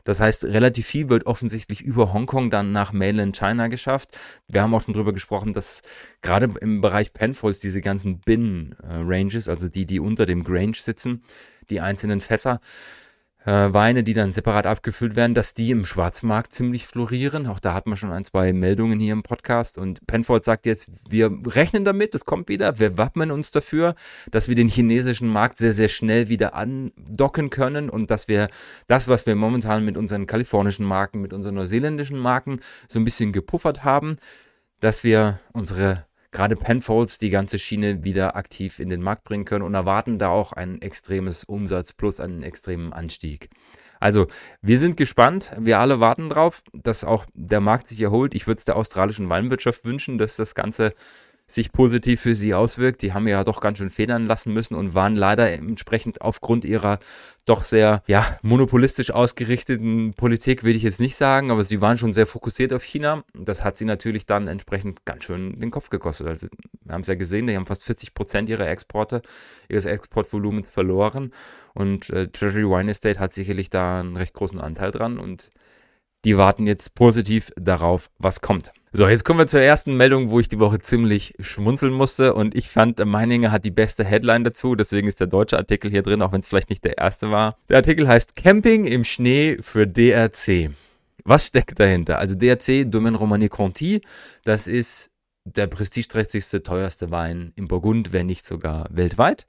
Das 0.06 0.20
heißt, 0.20 0.44
relativ 0.44 0.86
viel 0.86 1.08
wird 1.08 1.26
offensichtlich 1.26 1.82
über 1.82 2.12
Hongkong 2.12 2.48
dann 2.48 2.70
nach 2.70 2.92
Mainland 2.92 3.36
China 3.36 3.66
geschafft. 3.66 4.16
Wir 4.46 4.62
haben 4.62 4.72
auch 4.72 4.80
schon 4.82 4.94
drüber 4.94 5.12
gesprochen, 5.12 5.52
dass 5.52 5.82
gerade 6.22 6.48
im 6.60 6.80
Bereich 6.80 7.12
Penfolds 7.12 7.58
diese 7.58 7.80
ganzen 7.80 8.20
Bin-Ranges, 8.20 9.48
also 9.48 9.68
die, 9.68 9.84
die 9.84 9.98
unter 9.98 10.24
dem 10.24 10.44
Grange 10.44 10.76
sitzen, 10.76 11.24
die 11.70 11.80
einzelnen 11.80 12.20
Fässer, 12.20 12.60
äh, 13.46 13.72
Weine, 13.72 14.02
die 14.02 14.12
dann 14.12 14.32
separat 14.32 14.66
abgefüllt 14.66 15.16
werden, 15.16 15.34
dass 15.34 15.54
die 15.54 15.70
im 15.70 15.84
Schwarzmarkt 15.84 16.52
ziemlich 16.52 16.86
florieren. 16.86 17.46
Auch 17.46 17.60
da 17.60 17.72
hat 17.72 17.86
man 17.86 17.96
schon 17.96 18.12
ein, 18.12 18.24
zwei 18.24 18.52
Meldungen 18.52 18.98
hier 18.98 19.12
im 19.12 19.22
Podcast. 19.22 19.78
Und 19.78 20.04
Penfold 20.06 20.44
sagt 20.44 20.66
jetzt, 20.66 20.90
wir 21.08 21.30
rechnen 21.46 21.84
damit, 21.84 22.14
das 22.14 22.24
kommt 22.24 22.48
wieder, 22.48 22.78
wir 22.80 22.98
wappnen 22.98 23.30
uns 23.30 23.52
dafür, 23.52 23.94
dass 24.30 24.48
wir 24.48 24.56
den 24.56 24.66
chinesischen 24.66 25.28
Markt 25.28 25.58
sehr, 25.58 25.72
sehr 25.72 25.88
schnell 25.88 26.28
wieder 26.28 26.54
andocken 26.54 27.50
können 27.50 27.88
und 27.88 28.10
dass 28.10 28.26
wir 28.26 28.48
das, 28.88 29.06
was 29.06 29.26
wir 29.26 29.36
momentan 29.36 29.84
mit 29.84 29.96
unseren 29.96 30.26
kalifornischen 30.26 30.84
Marken, 30.84 31.20
mit 31.20 31.32
unseren 31.32 31.54
neuseeländischen 31.54 32.18
Marken 32.18 32.60
so 32.88 32.98
ein 32.98 33.04
bisschen 33.04 33.32
gepuffert 33.32 33.84
haben, 33.84 34.16
dass 34.80 35.04
wir 35.04 35.38
unsere 35.52 36.05
gerade 36.32 36.56
Penfolds 36.56 37.18
die 37.18 37.30
ganze 37.30 37.58
Schiene 37.58 38.04
wieder 38.04 38.36
aktiv 38.36 38.78
in 38.78 38.88
den 38.88 39.02
Markt 39.02 39.24
bringen 39.24 39.44
können 39.44 39.64
und 39.64 39.74
erwarten 39.74 40.18
da 40.18 40.28
auch 40.28 40.52
ein 40.52 40.80
extremes 40.82 41.44
Umsatz 41.44 41.92
plus 41.92 42.20
einen 42.20 42.42
extremen 42.42 42.92
Anstieg. 42.92 43.48
Also, 44.00 44.26
wir 44.60 44.78
sind 44.78 44.96
gespannt. 44.96 45.52
Wir 45.58 45.78
alle 45.78 46.00
warten 46.00 46.28
drauf, 46.28 46.62
dass 46.72 47.04
auch 47.04 47.26
der 47.34 47.60
Markt 47.60 47.88
sich 47.88 48.00
erholt. 48.00 48.34
Ich 48.34 48.46
würde 48.46 48.58
es 48.58 48.64
der 48.64 48.76
australischen 48.76 49.28
Weinwirtschaft 49.28 49.84
wünschen, 49.84 50.18
dass 50.18 50.36
das 50.36 50.54
Ganze 50.54 50.94
sich 51.46 51.72
positiv 51.72 52.20
für 52.20 52.34
sie 52.34 52.54
auswirkt. 52.54 53.02
Die 53.02 53.12
haben 53.12 53.28
ja 53.28 53.44
doch 53.44 53.60
ganz 53.60 53.78
schön 53.78 53.90
federn 53.90 54.26
lassen 54.26 54.52
müssen 54.52 54.74
und 54.74 54.94
waren 54.94 55.14
leider 55.14 55.50
entsprechend 55.50 56.20
aufgrund 56.20 56.64
ihrer 56.64 56.98
doch 57.44 57.62
sehr 57.62 58.02
ja, 58.08 58.38
monopolistisch 58.42 59.12
ausgerichteten 59.12 60.14
Politik, 60.14 60.64
will 60.64 60.74
ich 60.74 60.82
jetzt 60.82 60.98
nicht 60.98 61.14
sagen, 61.14 61.52
aber 61.52 61.62
sie 61.62 61.80
waren 61.80 61.96
schon 61.96 62.12
sehr 62.12 62.26
fokussiert 62.26 62.72
auf 62.72 62.82
China. 62.82 63.22
Das 63.34 63.62
hat 63.62 63.76
sie 63.76 63.84
natürlich 63.84 64.26
dann 64.26 64.48
entsprechend 64.48 65.04
ganz 65.04 65.24
schön 65.24 65.60
den 65.60 65.70
Kopf 65.70 65.88
gekostet. 65.88 66.26
Also, 66.26 66.48
wir 66.82 66.92
haben 66.92 67.02
es 67.02 67.06
ja 67.06 67.14
gesehen, 67.14 67.46
die 67.46 67.54
haben 67.54 67.66
fast 67.66 67.84
40 67.84 68.14
Prozent 68.14 68.48
ihrer 68.48 68.68
Exporte, 68.68 69.22
ihres 69.68 69.84
Exportvolumens 69.84 70.68
verloren 70.68 71.32
und 71.72 72.10
äh, 72.10 72.26
Treasury 72.26 72.64
Wine 72.64 72.90
Estate 72.90 73.20
hat 73.20 73.32
sicherlich 73.32 73.70
da 73.70 74.00
einen 74.00 74.16
recht 74.16 74.34
großen 74.34 74.60
Anteil 74.60 74.90
dran 74.90 75.18
und 75.18 75.50
die 76.24 76.36
warten 76.36 76.66
jetzt 76.66 76.94
positiv 76.94 77.52
darauf, 77.56 78.10
was 78.18 78.40
kommt. 78.40 78.72
So, 78.92 79.06
jetzt 79.06 79.24
kommen 79.24 79.38
wir 79.38 79.46
zur 79.46 79.60
ersten 79.60 79.96
Meldung, 79.96 80.30
wo 80.30 80.40
ich 80.40 80.48
die 80.48 80.58
Woche 80.58 80.78
ziemlich 80.78 81.34
schmunzeln 81.38 81.92
musste 81.92 82.32
und 82.32 82.56
ich 82.56 82.70
fand, 82.70 83.04
Meininger 83.04 83.52
hat 83.52 83.66
die 83.66 83.70
beste 83.70 84.04
Headline 84.04 84.42
dazu, 84.42 84.74
deswegen 84.74 85.06
ist 85.06 85.20
der 85.20 85.26
deutsche 85.26 85.58
Artikel 85.58 85.90
hier 85.90 86.02
drin, 86.02 86.22
auch 86.22 86.32
wenn 86.32 86.40
es 86.40 86.46
vielleicht 86.46 86.70
nicht 86.70 86.82
der 86.82 86.96
erste 86.96 87.30
war. 87.30 87.58
Der 87.68 87.76
Artikel 87.76 88.08
heißt 88.08 88.36
Camping 88.36 88.86
im 88.86 89.04
Schnee 89.04 89.58
für 89.60 89.86
DRC. 89.86 90.70
Was 91.24 91.48
steckt 91.48 91.78
dahinter? 91.78 92.18
Also 92.18 92.36
DRC, 92.36 92.90
Domaine 92.90 93.18
Romani 93.18 93.48
Conti, 93.48 94.00
das 94.44 94.66
ist 94.66 95.10
der 95.44 95.66
prestigeträchtigste, 95.66 96.62
teuerste 96.62 97.10
Wein 97.10 97.52
im 97.56 97.68
Burgund, 97.68 98.12
wenn 98.12 98.26
nicht 98.26 98.46
sogar 98.46 98.88
weltweit. 98.90 99.46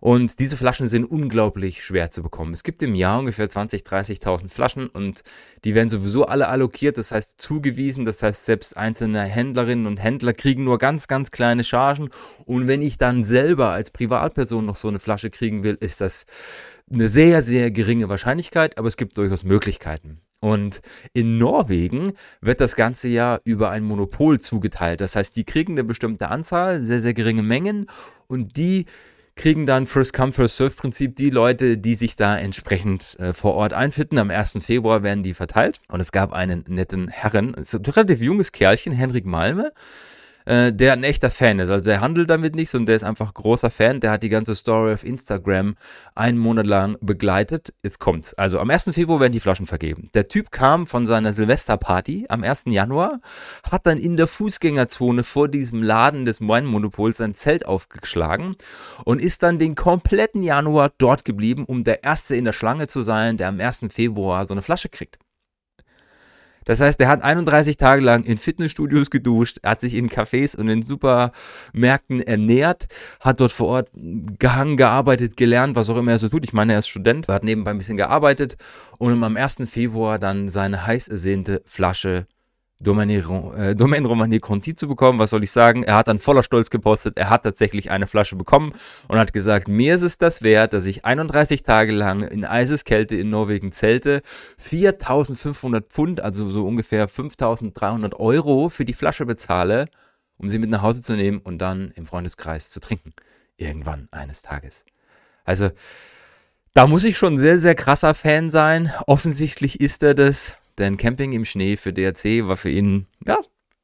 Und 0.00 0.38
diese 0.38 0.56
Flaschen 0.56 0.88
sind 0.88 1.04
unglaublich 1.04 1.82
schwer 1.84 2.10
zu 2.10 2.22
bekommen. 2.22 2.52
Es 2.52 2.62
gibt 2.62 2.82
im 2.82 2.94
Jahr 2.94 3.18
ungefähr 3.18 3.48
20.000, 3.48 3.84
30.000 3.84 4.48
Flaschen 4.48 4.88
und 4.88 5.22
die 5.64 5.74
werden 5.74 5.88
sowieso 5.88 6.24
alle 6.24 6.48
allokiert, 6.48 6.98
das 6.98 7.12
heißt 7.12 7.40
zugewiesen. 7.40 8.04
Das 8.04 8.22
heißt, 8.22 8.44
selbst 8.44 8.76
einzelne 8.76 9.22
Händlerinnen 9.22 9.86
und 9.86 10.02
Händler 10.02 10.32
kriegen 10.32 10.64
nur 10.64 10.78
ganz, 10.78 11.08
ganz 11.08 11.30
kleine 11.30 11.64
Chargen. 11.64 12.10
Und 12.44 12.68
wenn 12.68 12.82
ich 12.82 12.98
dann 12.98 13.24
selber 13.24 13.70
als 13.70 13.90
Privatperson 13.90 14.64
noch 14.64 14.76
so 14.76 14.88
eine 14.88 15.00
Flasche 15.00 15.30
kriegen 15.30 15.62
will, 15.62 15.76
ist 15.80 16.00
das 16.00 16.26
eine 16.92 17.08
sehr, 17.08 17.42
sehr 17.42 17.70
geringe 17.70 18.08
Wahrscheinlichkeit, 18.08 18.78
aber 18.78 18.88
es 18.88 18.96
gibt 18.96 19.16
durchaus 19.16 19.44
Möglichkeiten. 19.44 20.20
Und 20.40 20.80
in 21.12 21.36
Norwegen 21.36 22.12
wird 22.40 22.60
das 22.60 22.76
ganze 22.76 23.08
Jahr 23.08 23.40
über 23.44 23.70
ein 23.70 23.82
Monopol 23.82 24.38
zugeteilt. 24.38 25.00
Das 25.00 25.16
heißt, 25.16 25.34
die 25.34 25.44
kriegen 25.44 25.72
eine 25.72 25.84
bestimmte 25.84 26.28
Anzahl, 26.28 26.82
sehr, 26.82 27.00
sehr 27.00 27.14
geringe 27.14 27.42
Mengen 27.42 27.86
und 28.28 28.56
die 28.56 28.86
kriegen 29.38 29.64
dann 29.64 29.86
First 29.86 30.12
Come, 30.12 30.32
First 30.32 30.56
Serve 30.56 30.74
Prinzip 30.74 31.16
die 31.16 31.30
Leute, 31.30 31.78
die 31.78 31.94
sich 31.94 32.16
da 32.16 32.36
entsprechend 32.36 33.18
äh, 33.20 33.32
vor 33.32 33.54
Ort 33.54 33.72
einfinden. 33.72 34.18
Am 34.18 34.30
1. 34.30 34.58
Februar 34.60 35.02
werden 35.02 35.22
die 35.22 35.32
verteilt 35.32 35.80
und 35.88 36.00
es 36.00 36.12
gab 36.12 36.32
einen 36.32 36.64
netten 36.66 37.08
Herren, 37.08 37.54
ein 37.54 37.64
relativ 37.86 38.20
junges 38.20 38.52
Kerlchen, 38.52 38.92
Henrik 38.92 39.24
Malme, 39.24 39.72
äh, 40.48 40.72
der 40.72 40.94
ein 40.94 41.04
echter 41.04 41.30
Fan 41.30 41.58
ist. 41.58 41.68
Also 41.68 41.84
der 41.84 42.00
handelt 42.00 42.30
damit 42.30 42.54
nicht, 42.54 42.70
sondern 42.70 42.86
der 42.86 42.96
ist 42.96 43.04
einfach 43.04 43.34
großer 43.34 43.70
Fan. 43.70 44.00
Der 44.00 44.10
hat 44.10 44.22
die 44.22 44.30
ganze 44.30 44.54
Story 44.54 44.94
auf 44.94 45.04
Instagram 45.04 45.76
einen 46.14 46.38
Monat 46.38 46.66
lang 46.66 46.96
begleitet. 47.02 47.74
Jetzt 47.82 47.98
kommt's. 47.98 48.32
Also 48.32 48.58
am 48.58 48.70
1. 48.70 48.90
Februar 48.92 49.20
werden 49.20 49.32
die 49.32 49.40
Flaschen 49.40 49.66
vergeben. 49.66 50.08
Der 50.14 50.26
Typ 50.26 50.50
kam 50.50 50.86
von 50.86 51.04
seiner 51.04 51.34
Silvesterparty 51.34 52.26
am 52.30 52.42
1. 52.42 52.64
Januar, 52.68 53.20
hat 53.70 53.84
dann 53.84 53.98
in 53.98 54.16
der 54.16 54.26
Fußgängerzone 54.26 55.22
vor 55.22 55.48
diesem 55.48 55.82
Laden 55.82 56.24
des 56.24 56.40
Weinmonopols 56.40 57.18
sein 57.18 57.34
Zelt 57.34 57.66
aufgeschlagen 57.66 58.56
und 59.04 59.20
ist 59.20 59.42
dann 59.42 59.58
den 59.58 59.74
kompletten 59.74 60.42
Januar 60.42 60.90
dort 60.96 61.26
geblieben, 61.26 61.66
um 61.66 61.84
der 61.84 62.04
Erste 62.04 62.36
in 62.36 62.46
der 62.46 62.54
Schlange 62.54 62.86
zu 62.86 63.02
sein, 63.02 63.36
der 63.36 63.48
am 63.48 63.60
1. 63.60 63.88
Februar 63.90 64.46
so 64.46 64.54
eine 64.54 64.62
Flasche 64.62 64.88
kriegt. 64.88 65.18
Das 66.68 66.82
heißt, 66.82 67.00
er 67.00 67.08
hat 67.08 67.22
31 67.22 67.78
Tage 67.78 68.02
lang 68.02 68.24
in 68.24 68.36
Fitnessstudios 68.36 69.08
geduscht, 69.08 69.56
hat 69.64 69.80
sich 69.80 69.94
in 69.94 70.10
Cafés 70.10 70.54
und 70.54 70.68
in 70.68 70.82
Supermärkten 70.82 72.20
ernährt, 72.20 72.88
hat 73.20 73.40
dort 73.40 73.52
vor 73.52 73.68
Ort 73.68 73.90
gehangen, 73.94 74.76
gearbeitet, 74.76 75.38
gelernt, 75.38 75.76
was 75.76 75.88
auch 75.88 75.96
immer 75.96 76.12
er 76.12 76.18
so 76.18 76.28
tut. 76.28 76.44
Ich 76.44 76.52
meine, 76.52 76.74
er 76.74 76.80
ist 76.80 76.88
Student, 76.88 77.26
hat 77.28 77.42
nebenbei 77.42 77.70
ein 77.70 77.78
bisschen 77.78 77.96
gearbeitet 77.96 78.56
und 78.98 79.24
am 79.24 79.36
1. 79.38 79.62
Februar 79.64 80.18
dann 80.18 80.50
seine 80.50 80.86
heiß 80.86 81.08
ersehnte 81.08 81.62
Flasche 81.64 82.26
Domaine, 82.80 83.14
äh, 83.14 84.02
Romane 84.06 84.38
Conti 84.38 84.74
zu 84.74 84.86
bekommen. 84.86 85.18
Was 85.18 85.30
soll 85.30 85.42
ich 85.42 85.50
sagen? 85.50 85.82
Er 85.82 85.96
hat 85.96 86.06
dann 86.06 86.18
voller 86.18 86.44
Stolz 86.44 86.70
gepostet, 86.70 87.18
er 87.18 87.28
hat 87.28 87.42
tatsächlich 87.42 87.90
eine 87.90 88.06
Flasche 88.06 88.36
bekommen 88.36 88.72
und 89.08 89.18
hat 89.18 89.32
gesagt, 89.32 89.66
mir 89.66 89.96
ist 89.96 90.02
es 90.02 90.18
das 90.18 90.42
wert, 90.42 90.72
dass 90.72 90.86
ich 90.86 91.04
31 91.04 91.62
Tage 91.64 91.92
lang 91.92 92.22
in 92.22 92.44
Eiseskälte 92.44 93.16
in 93.16 93.30
Norwegen 93.30 93.72
zelte, 93.72 94.22
4500 94.58 95.88
Pfund, 95.90 96.20
also 96.20 96.48
so 96.48 96.66
ungefähr 96.66 97.08
5300 97.08 98.14
Euro 98.14 98.68
für 98.68 98.84
die 98.84 98.94
Flasche 98.94 99.26
bezahle, 99.26 99.86
um 100.38 100.48
sie 100.48 100.60
mit 100.60 100.70
nach 100.70 100.82
Hause 100.82 101.02
zu 101.02 101.14
nehmen 101.14 101.38
und 101.38 101.58
dann 101.58 101.90
im 101.96 102.06
Freundeskreis 102.06 102.70
zu 102.70 102.78
trinken. 102.78 103.12
Irgendwann 103.56 104.06
eines 104.12 104.42
Tages. 104.42 104.84
Also, 105.44 105.70
da 106.74 106.86
muss 106.86 107.02
ich 107.02 107.16
schon 107.16 107.36
sehr, 107.38 107.58
sehr 107.58 107.74
krasser 107.74 108.14
Fan 108.14 108.50
sein. 108.50 108.92
Offensichtlich 109.08 109.80
ist 109.80 110.04
er 110.04 110.14
das. 110.14 110.56
Denn 110.78 110.96
Camping 110.96 111.32
im 111.32 111.44
Schnee 111.44 111.76
für 111.76 111.92
DRC 111.92 112.46
war 112.46 112.56
für 112.56 112.70
ihn, 112.70 113.06
ja, 113.26 113.38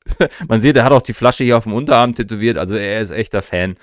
man 0.49 0.61
sieht, 0.61 0.77
er 0.77 0.85
hat 0.85 0.93
auch 0.93 1.03
die 1.03 1.15
Flasche 1.15 1.45
hier 1.45 1.57
auf 1.57 1.65
dem 1.65 1.73
Unterarm 1.73 2.15
tätowiert, 2.15 2.59
also 2.59 2.77
er 2.77 3.01
ist 3.01 3.11
echter 3.11 3.43
Fan. 3.43 3.77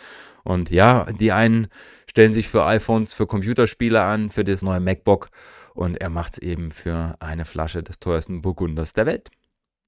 Und 0.43 0.69
ja, 0.71 1.05
die 1.11 1.31
einen 1.31 1.67
stellen 2.09 2.33
sich 2.33 2.47
für 2.47 2.65
iPhones, 2.65 3.13
für 3.13 3.27
Computerspiele 3.27 4.01
an, 4.01 4.31
für 4.31 4.43
das 4.43 4.61
neue 4.63 4.79
MacBook 4.79 5.29
und 5.73 5.97
er 6.01 6.09
macht 6.09 6.33
es 6.33 6.39
eben 6.39 6.71
für 6.71 7.15
eine 7.19 7.45
Flasche 7.45 7.83
des 7.83 7.99
teuersten 7.99 8.41
Burgunders 8.41 8.93
der 8.93 9.05
Welt. 9.05 9.29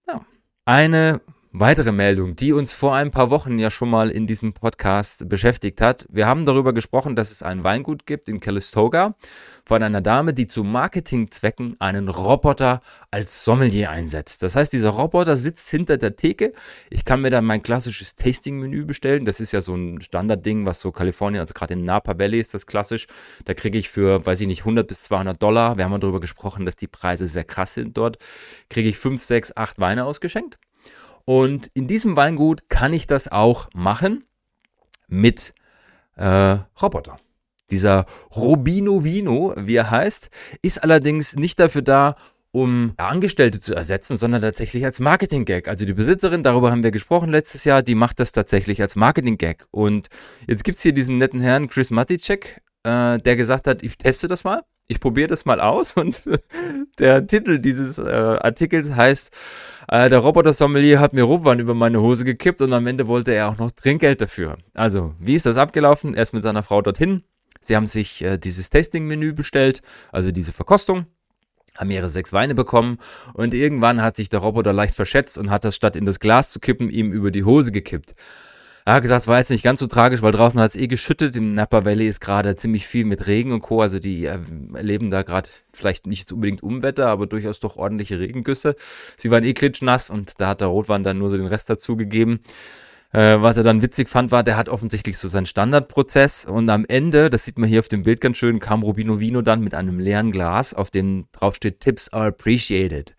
Ja. 0.08 0.26
Eine 0.66 1.22
Weitere 1.56 1.92
Meldung, 1.92 2.36
die 2.36 2.52
uns 2.52 2.74
vor 2.74 2.96
ein 2.96 3.12
paar 3.12 3.30
Wochen 3.30 3.60
ja 3.60 3.70
schon 3.70 3.88
mal 3.88 4.10
in 4.10 4.26
diesem 4.26 4.54
Podcast 4.54 5.30
beschäftigt 5.30 5.82
hat. 5.82 6.08
Wir 6.10 6.26
haben 6.26 6.46
darüber 6.46 6.74
gesprochen, 6.74 7.16
dass 7.16 7.30
es 7.30 7.44
ein 7.44 7.64
Weingut 7.64 8.08
gibt 8.08 8.28
in 8.28 8.40
Calistoga 8.40 9.14
von 9.64 9.84
einer 9.84 10.02
Dame, 10.02 10.34
die 10.34 10.48
zu 10.48 10.64
Marketingzwecken 10.64 11.80
einen 11.80 12.10
Roboter 12.10 12.82
als 13.12 13.44
Sommelier 13.46 13.92
einsetzt. 13.92 14.42
Das 14.42 14.56
heißt, 14.56 14.74
dieser 14.74 14.90
Roboter 14.90 15.38
sitzt 15.38 15.70
hinter 15.70 16.00
der 16.00 16.16
Theke. 16.16 16.54
Ich 16.90 17.06
kann 17.06 17.22
mir 17.22 17.30
dann 17.30 17.46
mein 17.46 17.62
klassisches 17.62 18.16
Tasting-Menü 18.16 18.86
bestellen. 18.86 19.24
Das 19.24 19.40
ist 19.40 19.52
ja 19.52 19.62
so 19.62 19.76
ein 19.76 20.02
Standardding, 20.02 20.66
was 20.66 20.80
so 20.80 20.92
Kalifornien, 20.92 21.42
also 21.42 21.54
gerade 21.54 21.76
in 21.76 21.86
Napa 21.86 22.18
Valley 22.18 22.40
ist 22.40 22.56
das 22.56 22.66
klassisch. 22.66 23.06
Da 23.46 23.54
kriege 23.54 23.78
ich 23.78 23.90
für, 23.90 24.26
weiß 24.26 24.42
ich 24.42 24.48
nicht, 24.48 24.62
100 24.62 24.88
bis 24.88 25.04
200 25.04 25.40
Dollar. 25.40 25.78
Wir 25.78 25.86
haben 25.86 26.02
darüber 26.02 26.20
gesprochen, 26.20 26.66
dass 26.66 26.78
die 26.78 26.88
Preise 26.88 27.28
sehr 27.28 27.44
krass 27.44 27.76
sind 27.76 27.96
dort. 27.96 28.18
Kriege 28.72 28.90
ich 28.90 28.98
5, 28.98 29.22
6, 29.22 29.56
8 29.56 29.80
Weine 29.80 30.06
ausgeschenkt. 30.06 30.58
Und 31.26 31.70
in 31.74 31.88
diesem 31.88 32.16
Weingut 32.16 32.70
kann 32.70 32.94
ich 32.94 33.08
das 33.08 33.32
auch 33.32 33.70
machen 33.74 34.26
mit 35.08 35.54
äh, 36.16 36.58
Roboter. 36.82 37.18
Dieser 37.72 38.06
Robino 38.36 39.04
Vino, 39.04 39.54
wie 39.58 39.76
er 39.76 39.90
heißt, 39.90 40.30
ist 40.62 40.84
allerdings 40.84 41.36
nicht 41.36 41.60
dafür 41.60 41.82
da, 41.82 42.16
um 42.52 42.94
Angestellte 42.98 43.60
zu 43.60 43.74
ersetzen, 43.74 44.16
sondern 44.18 44.42
tatsächlich 44.42 44.86
als 44.86 45.00
Marketing-Gag. 45.00 45.68
Also 45.68 45.86
die 45.86 45.94
Besitzerin, 45.94 46.44
darüber 46.44 46.72
haben 46.72 46.84
wir 46.84 46.92
gesprochen 46.92 47.32
letztes 47.32 47.64
Jahr, 47.64 47.82
die 47.82 47.96
macht 47.96 48.20
das 48.20 48.32
tatsächlich 48.32 48.82
als 48.82 48.96
Marketing-Gag. 48.96 49.66
Und 49.72 50.10
jetzt 50.48 50.64
gibt 50.64 50.78
es 50.78 50.84
hier 50.84 50.94
diesen 50.94 51.18
netten 51.18 51.42
Herrn 51.42 51.68
Chris 51.68 51.90
Maticek, 51.90 52.62
äh, 52.84 53.18
der 53.18 53.36
gesagt 53.36 53.66
hat, 53.66 53.82
ich 53.82 53.98
teste 53.98 54.28
das 54.28 54.44
mal, 54.44 54.62
ich 54.88 55.00
probiere 55.00 55.28
das 55.28 55.46
mal 55.46 55.62
aus. 55.62 55.94
Und 55.98 56.24
der 57.00 57.26
Titel 57.28 57.60
dieses 57.60 57.98
äh, 57.98 58.04
Artikels 58.04 58.96
heißt 58.96 59.32
äh, 59.88 60.10
der 60.10 60.20
Roboter-Sommelier 60.20 61.00
hat 61.00 61.14
mir 61.14 61.24
Rotwein 61.24 61.60
über 61.60 61.74
meine 61.74 62.02
Hose 62.02 62.26
gekippt 62.26 62.62
und 62.62 62.72
am 62.74 62.88
Ende 62.88 63.08
wollte 63.08 63.32
er 63.34 63.50
auch 63.50 63.58
noch 63.58 63.72
Trinkgeld 63.72 64.22
dafür. 64.22 64.58
Also, 64.74 65.14
wie 65.20 65.34
ist 65.34 65.46
das 65.46 65.58
abgelaufen? 65.58 66.16
Er 66.16 66.24
ist 66.24 66.34
mit 66.34 66.44
seiner 66.44 66.64
Frau 66.64 66.82
dorthin. 66.82 67.24
Sie 67.60 67.76
haben 67.76 67.88
sich 67.88 68.24
äh, 68.24 68.38
dieses 68.38 68.70
Tasting-Menü 68.70 69.34
bestellt, 69.34 69.82
also 70.12 70.32
diese 70.32 70.52
Verkostung 70.54 71.06
haben 71.78 71.90
ihre 71.90 72.10
sechs 72.10 72.34
Weine 72.34 72.54
bekommen 72.54 73.00
und 73.34 73.54
irgendwann 73.54 74.02
hat 74.02 74.16
sich 74.16 74.30
der 74.30 74.42
Roboter 74.42 74.74
leicht 74.74 74.96
verschätzt 74.96 75.38
und 75.38 75.50
hat 75.50 75.66
das 75.66 75.76
statt 75.76 75.96
in 75.96 76.06
das 76.06 76.20
Glas 76.20 76.52
zu 76.52 76.60
kippen, 76.60 76.90
ihm 76.90 77.12
über 77.12 77.32
die 77.32 77.44
Hose 77.46 77.72
gekippt. 77.72 78.14
Er 78.86 78.96
hat 78.96 79.02
gesagt, 79.02 79.22
es 79.22 79.28
war 79.30 79.40
jetzt 79.40 79.50
nicht 79.50 79.64
ganz 79.64 79.80
so 79.80 79.88
tragisch, 79.88 80.22
weil 80.22 80.34
draußen 80.34 80.60
hat 80.60 80.72
es 80.72 80.76
eh 80.76 80.88
geschüttet. 80.88 81.38
Im 81.38 81.56
Napa 81.56 81.86
Valley 81.86 82.08
ist 82.08 82.20
gerade 82.20 82.56
ziemlich 82.58 82.86
viel 82.86 83.06
mit 83.06 83.28
Regen 83.28 83.54
und 83.54 83.62
Co. 83.62 83.82
Also 83.82 84.00
die 84.00 84.26
erleben 84.26 85.10
da 85.10 85.22
gerade 85.24 85.50
vielleicht 85.72 86.06
nicht 86.06 86.32
unbedingt 86.34 86.64
Umwetter, 86.64 87.08
aber 87.08 87.26
durchaus 87.26 87.62
doch 87.62 87.78
ordentliche 87.78 88.20
Regengüsse. 88.20 88.76
Sie 89.16 89.32
waren 89.32 89.46
eh 89.46 89.54
klitschnass 89.54 90.10
und 90.10 90.42
da 90.42 90.50
hat 90.50 90.60
der 90.60 90.68
Rotwein 90.68 91.04
dann 91.04 91.18
nur 91.18 91.30
so 91.30 91.38
den 91.38 91.48
Rest 91.48 91.70
dazugegeben. 91.70 92.42
Äh, 93.14 93.42
was 93.42 93.58
er 93.58 93.64
dann 93.64 93.82
witzig 93.82 94.10
fand, 94.10 94.32
war, 94.32 94.44
der 94.44 94.58
hat 94.58 94.68
offensichtlich 94.68 95.18
so 95.18 95.28
seinen 95.28 95.46
Standardprozess 95.46 96.46
und 96.46 96.68
am 96.70 96.84
Ende, 96.84 97.30
das 97.30 97.46
sieht 97.46 97.60
man 97.60 97.70
hier 97.70 97.80
auf 97.80 97.88
dem 97.88 98.04
Bild 98.04 98.22
ganz 98.22 98.38
schön, 98.38 98.60
kam 98.60 98.82
Rubino 98.82 99.20
Vino 99.20 99.44
dann 99.44 99.62
mit 99.62 99.76
einem 99.76 100.00
leeren 100.00 100.32
Glas, 100.32 100.74
auf 100.74 100.90
dem 100.90 101.26
draufsteht 101.32 101.80
Tips 101.80 102.10
are 102.10 102.30
appreciated. 102.30 103.14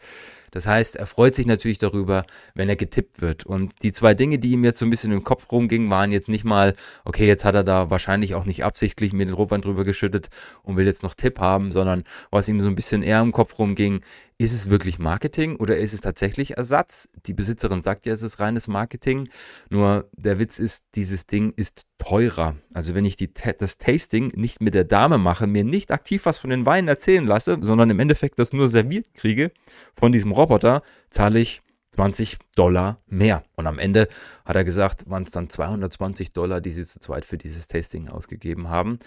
Das 0.55 0.69
heißt, 0.69 0.95
er 0.95 1.07
freut 1.07 1.35
sich 1.35 1.47
natürlich 1.47 1.79
darüber, 1.79 2.25
wenn 2.55 2.69
er 2.69 2.77
getippt 2.77 3.21
wird. 3.21 3.45
Und 3.45 3.83
die 3.83 3.91
zwei 3.91 4.15
Dinge, 4.15 4.39
die 4.39 4.53
ihm 4.53 4.63
jetzt 4.63 4.79
so 4.79 4.87
ein 4.87 4.91
bisschen 4.91 5.11
im 5.11 5.25
Kopf 5.25 5.51
rumgingen, 5.51 5.91
waren 5.91 6.13
jetzt 6.13 6.29
nicht 6.29 6.45
mal, 6.45 6.77
okay, 7.05 7.27
jetzt 7.27 7.45
hat 7.45 7.57
er 7.57 7.65
da 7.65 7.91
wahrscheinlich 7.91 8.37
auch 8.37 8.45
nicht 8.45 8.65
absichtlich 8.65 9.13
mir 9.13 9.27
den 9.27 9.35
Rotwein 9.35 9.63
drüber 9.63 9.85
geschüttet 9.85 10.29
und 10.63 10.77
will 10.77 10.87
jetzt 10.87 11.03
noch 11.03 11.15
Tipp 11.15 11.41
haben, 11.41 11.73
sondern 11.73 12.05
was 12.31 12.49
ihm 12.49 12.61
so 12.61 12.69
ein 12.69 12.77
bisschen 12.77 13.03
eher 13.03 13.21
im 13.21 13.33
Kopf 13.33 13.59
rumging, 13.59 14.03
ist 14.37 14.53
es 14.53 14.69
wirklich 14.69 14.99
Marketing 14.99 15.57
oder 15.57 15.79
ist 15.79 15.93
es 15.93 16.01
tatsächlich 16.01 16.57
Ersatz? 16.57 17.09
Die 17.27 17.35
Besitzerin 17.35 17.83
sagt 17.83 18.05
ja, 18.05 18.13
es 18.13 18.23
ist 18.23 18.41
reines 18.41 18.67
Marketing. 18.67 19.29
Nur 19.71 20.11
der 20.17 20.41
Witz 20.41 20.59
ist, 20.59 20.85
dieses 20.97 21.27
Ding 21.27 21.53
ist 21.57 21.83
teurer. 21.99 22.57
Also 22.73 22.95
wenn 22.95 23.05
ich 23.05 23.17
die, 23.17 23.31
das 23.33 23.79
Tasting 23.79 24.33
nicht 24.35 24.61
mit 24.61 24.75
der 24.75 24.85
Dame 24.85 25.19
mache, 25.19 25.47
mir 25.47 25.63
nicht 25.63 25.93
aktiv 25.93 26.27
was 26.27 26.39
von 26.39 26.51
den 26.51 26.67
Weinen 26.67 26.89
erzählen 26.89 27.25
lasse, 27.25 27.59
sondern 27.61 27.91
im 27.91 28.01
Endeffekt 28.01 28.39
das 28.41 28.53
nur 28.53 28.67
serviert 28.67 29.15
kriege 29.15 29.53
von 29.95 30.11
diesem 30.11 30.33
Roboter, 30.33 30.83
zahle 31.11 31.39
ich 31.39 31.63
20 31.95 32.39
Dollar 32.57 33.01
mehr. 33.07 33.45
Und 33.55 33.69
am 33.69 33.79
Ende 33.79 34.09
hat 34.45 34.57
er 34.57 34.65
gesagt, 34.65 35.09
waren 35.09 35.23
es 35.23 35.31
dann 35.31 35.49
220 35.49 36.33
Dollar, 36.33 36.61
die 36.61 36.73
sie 36.73 36.85
zu 36.85 36.99
zweit 36.99 37.25
für 37.25 37.39
dieses 37.39 37.69
Tasting 37.69 38.09
ausgegeben 38.09 38.69
haben. 38.69 38.99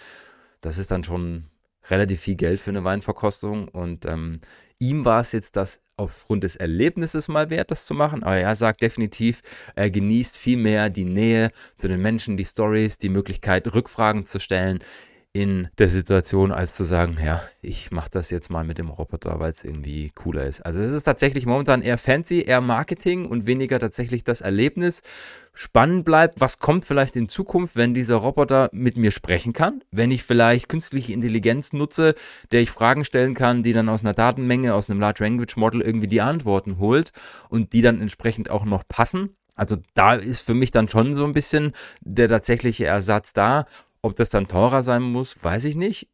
Das 0.61 0.77
ist 0.77 0.89
dann 0.89 1.03
schon 1.03 1.47
relativ 1.89 2.21
viel 2.21 2.35
Geld 2.35 2.59
für 2.59 2.69
eine 2.69 2.83
Weinverkostung 2.83 3.67
und 3.67 4.05
ähm, 4.05 4.39
Ihm 4.79 5.05
war 5.05 5.21
es 5.21 5.31
jetzt 5.31 5.55
das 5.55 5.81
aufgrund 5.97 6.43
des 6.43 6.55
Erlebnisses 6.55 7.27
mal 7.27 7.49
wert, 7.49 7.71
das 7.71 7.87
zu 7.87 7.95
machen, 7.95 8.23
aber 8.23 8.37
er 8.37 8.53
sagt 8.53 8.83
definitiv, 8.83 9.41
er 9.75 9.89
genießt 9.89 10.37
viel 10.37 10.57
mehr 10.57 10.91
die 10.91 11.05
Nähe 11.05 11.51
zu 11.77 11.87
den 11.87 12.01
Menschen, 12.01 12.37
die 12.37 12.45
Stories, 12.45 12.99
die 12.99 13.09
Möglichkeit, 13.09 13.73
Rückfragen 13.73 14.25
zu 14.25 14.39
stellen 14.39 14.79
in 15.37 15.67
der 15.77 15.87
Situation, 15.87 16.51
als 16.51 16.73
zu 16.73 16.83
sagen, 16.83 17.17
ja, 17.23 17.43
ich 17.61 17.91
mache 17.91 18.09
das 18.09 18.31
jetzt 18.31 18.49
mal 18.49 18.65
mit 18.65 18.79
dem 18.79 18.89
Roboter, 18.89 19.39
weil 19.39 19.51
es 19.51 19.63
irgendwie 19.63 20.09
cooler 20.15 20.45
ist. 20.45 20.65
Also 20.65 20.79
es 20.79 20.91
ist 20.91 21.03
tatsächlich 21.03 21.45
momentan 21.45 21.83
eher 21.83 21.99
fancy, 21.99 22.41
eher 22.41 22.59
Marketing 22.59 23.27
und 23.27 23.45
weniger 23.45 23.77
tatsächlich 23.77 24.23
das 24.23 24.41
Erlebnis. 24.41 25.03
Spannend 25.53 26.05
bleibt, 26.05 26.41
was 26.41 26.57
kommt 26.57 26.85
vielleicht 26.85 27.15
in 27.15 27.29
Zukunft, 27.29 27.75
wenn 27.75 27.93
dieser 27.93 28.15
Roboter 28.15 28.69
mit 28.71 28.97
mir 28.97 29.11
sprechen 29.11 29.53
kann, 29.53 29.83
wenn 29.91 30.09
ich 30.09 30.23
vielleicht 30.23 30.69
künstliche 30.69 31.13
Intelligenz 31.13 31.71
nutze, 31.71 32.15
der 32.51 32.61
ich 32.61 32.71
Fragen 32.71 33.05
stellen 33.05 33.35
kann, 33.35 33.61
die 33.61 33.73
dann 33.73 33.89
aus 33.89 34.01
einer 34.01 34.13
Datenmenge, 34.13 34.73
aus 34.73 34.89
einem 34.89 34.99
Large 34.99 35.23
Language 35.23 35.55
Model 35.55 35.81
irgendwie 35.81 36.07
die 36.07 36.21
Antworten 36.21 36.79
holt 36.79 37.11
und 37.49 37.73
die 37.73 37.81
dann 37.81 38.01
entsprechend 38.01 38.49
auch 38.49 38.65
noch 38.65 38.87
passen. 38.87 39.35
Also 39.57 39.77
da 39.95 40.13
ist 40.13 40.41
für 40.41 40.53
mich 40.53 40.71
dann 40.71 40.87
schon 40.87 41.15
so 41.15 41.25
ein 41.25 41.33
bisschen 41.33 41.73
der 42.01 42.29
tatsächliche 42.29 42.85
Ersatz 42.85 43.33
da. 43.33 43.65
Ob 44.01 44.15
das 44.15 44.29
dann 44.29 44.47
teurer 44.47 44.83
sein 44.83 45.01
muss, 45.01 45.43
weiß 45.43 45.65
ich 45.65 45.75
nicht. 45.75 46.09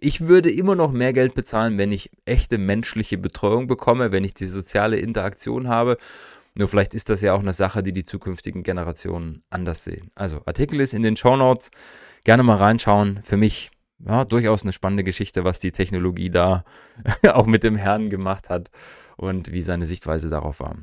Ich 0.00 0.22
würde 0.22 0.50
immer 0.50 0.76
noch 0.76 0.92
mehr 0.92 1.12
Geld 1.12 1.34
bezahlen, 1.34 1.76
wenn 1.76 1.90
ich 1.90 2.10
echte 2.24 2.56
menschliche 2.56 3.18
Betreuung 3.18 3.66
bekomme, 3.66 4.12
wenn 4.12 4.24
ich 4.24 4.34
die 4.34 4.46
soziale 4.46 4.96
Interaktion 4.96 5.68
habe. 5.68 5.98
Nur 6.54 6.68
vielleicht 6.68 6.94
ist 6.94 7.10
das 7.10 7.20
ja 7.20 7.34
auch 7.34 7.40
eine 7.40 7.52
Sache, 7.52 7.82
die 7.82 7.92
die 7.92 8.04
zukünftigen 8.04 8.62
Generationen 8.62 9.42
anders 9.50 9.84
sehen. 9.84 10.10
Also 10.14 10.42
Artikel 10.44 10.80
ist 10.80 10.94
in 10.94 11.02
den 11.02 11.16
Show 11.16 11.36
Notes. 11.36 11.70
Gerne 12.24 12.42
mal 12.42 12.56
reinschauen. 12.56 13.20
Für 13.24 13.36
mich 13.36 13.70
ja, 14.06 14.24
durchaus 14.24 14.62
eine 14.62 14.72
spannende 14.72 15.04
Geschichte, 15.04 15.44
was 15.44 15.58
die 15.58 15.72
Technologie 15.72 16.30
da 16.30 16.64
auch 17.32 17.46
mit 17.46 17.64
dem 17.64 17.76
Herrn 17.76 18.10
gemacht 18.10 18.50
hat 18.50 18.70
und 19.16 19.52
wie 19.52 19.62
seine 19.62 19.86
Sichtweise 19.86 20.28
darauf 20.28 20.60
war. 20.60 20.76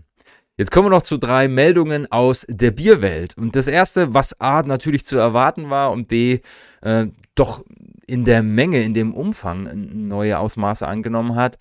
Jetzt 0.57 0.71
kommen 0.71 0.85
wir 0.85 0.91
noch 0.91 1.01
zu 1.01 1.17
drei 1.17 1.49
Meldungen 1.49 2.09
aus 2.09 2.45
der 2.47 2.71
Bierwelt. 2.71 3.37
Und 3.37 3.57
das 3.57 3.67
erste, 3.67 4.13
was 4.13 4.39
A 4.39 4.61
natürlich 4.63 5.05
zu 5.05 5.17
erwarten 5.17 5.69
war 5.69 5.91
und 5.91 6.07
B 6.07 6.39
äh, 6.81 7.07
doch 7.35 7.65
in 8.07 8.23
der 8.23 8.41
Menge, 8.41 8.81
in 8.81 8.93
dem 8.93 9.13
Umfang 9.13 10.07
neue 10.07 10.39
Ausmaße 10.39 10.87
angenommen 10.87 11.35
hat. 11.35 11.57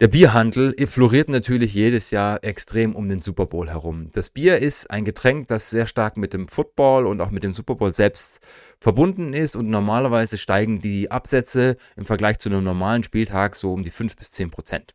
Der 0.00 0.08
Bierhandel 0.08 0.74
floriert 0.88 1.28
natürlich 1.28 1.72
jedes 1.72 2.10
Jahr 2.10 2.42
extrem 2.42 2.96
um 2.96 3.08
den 3.08 3.20
Super 3.20 3.46
Bowl 3.46 3.68
herum. 3.68 4.10
Das 4.10 4.28
Bier 4.28 4.58
ist 4.58 4.90
ein 4.90 5.04
Getränk, 5.04 5.46
das 5.46 5.70
sehr 5.70 5.86
stark 5.86 6.16
mit 6.16 6.32
dem 6.32 6.48
Football 6.48 7.06
und 7.06 7.20
auch 7.20 7.30
mit 7.30 7.44
dem 7.44 7.52
Super 7.52 7.76
Bowl 7.76 7.92
selbst 7.92 8.40
verbunden 8.80 9.32
ist 9.34 9.54
und 9.54 9.70
normalerweise 9.70 10.36
steigen 10.36 10.80
die 10.80 11.12
Absätze 11.12 11.76
im 11.94 12.06
Vergleich 12.06 12.38
zu 12.38 12.48
einem 12.48 12.64
normalen 12.64 13.04
Spieltag 13.04 13.54
so 13.54 13.72
um 13.72 13.84
die 13.84 13.92
5 13.92 14.16
bis 14.16 14.32
10 14.32 14.50
Prozent. 14.50 14.94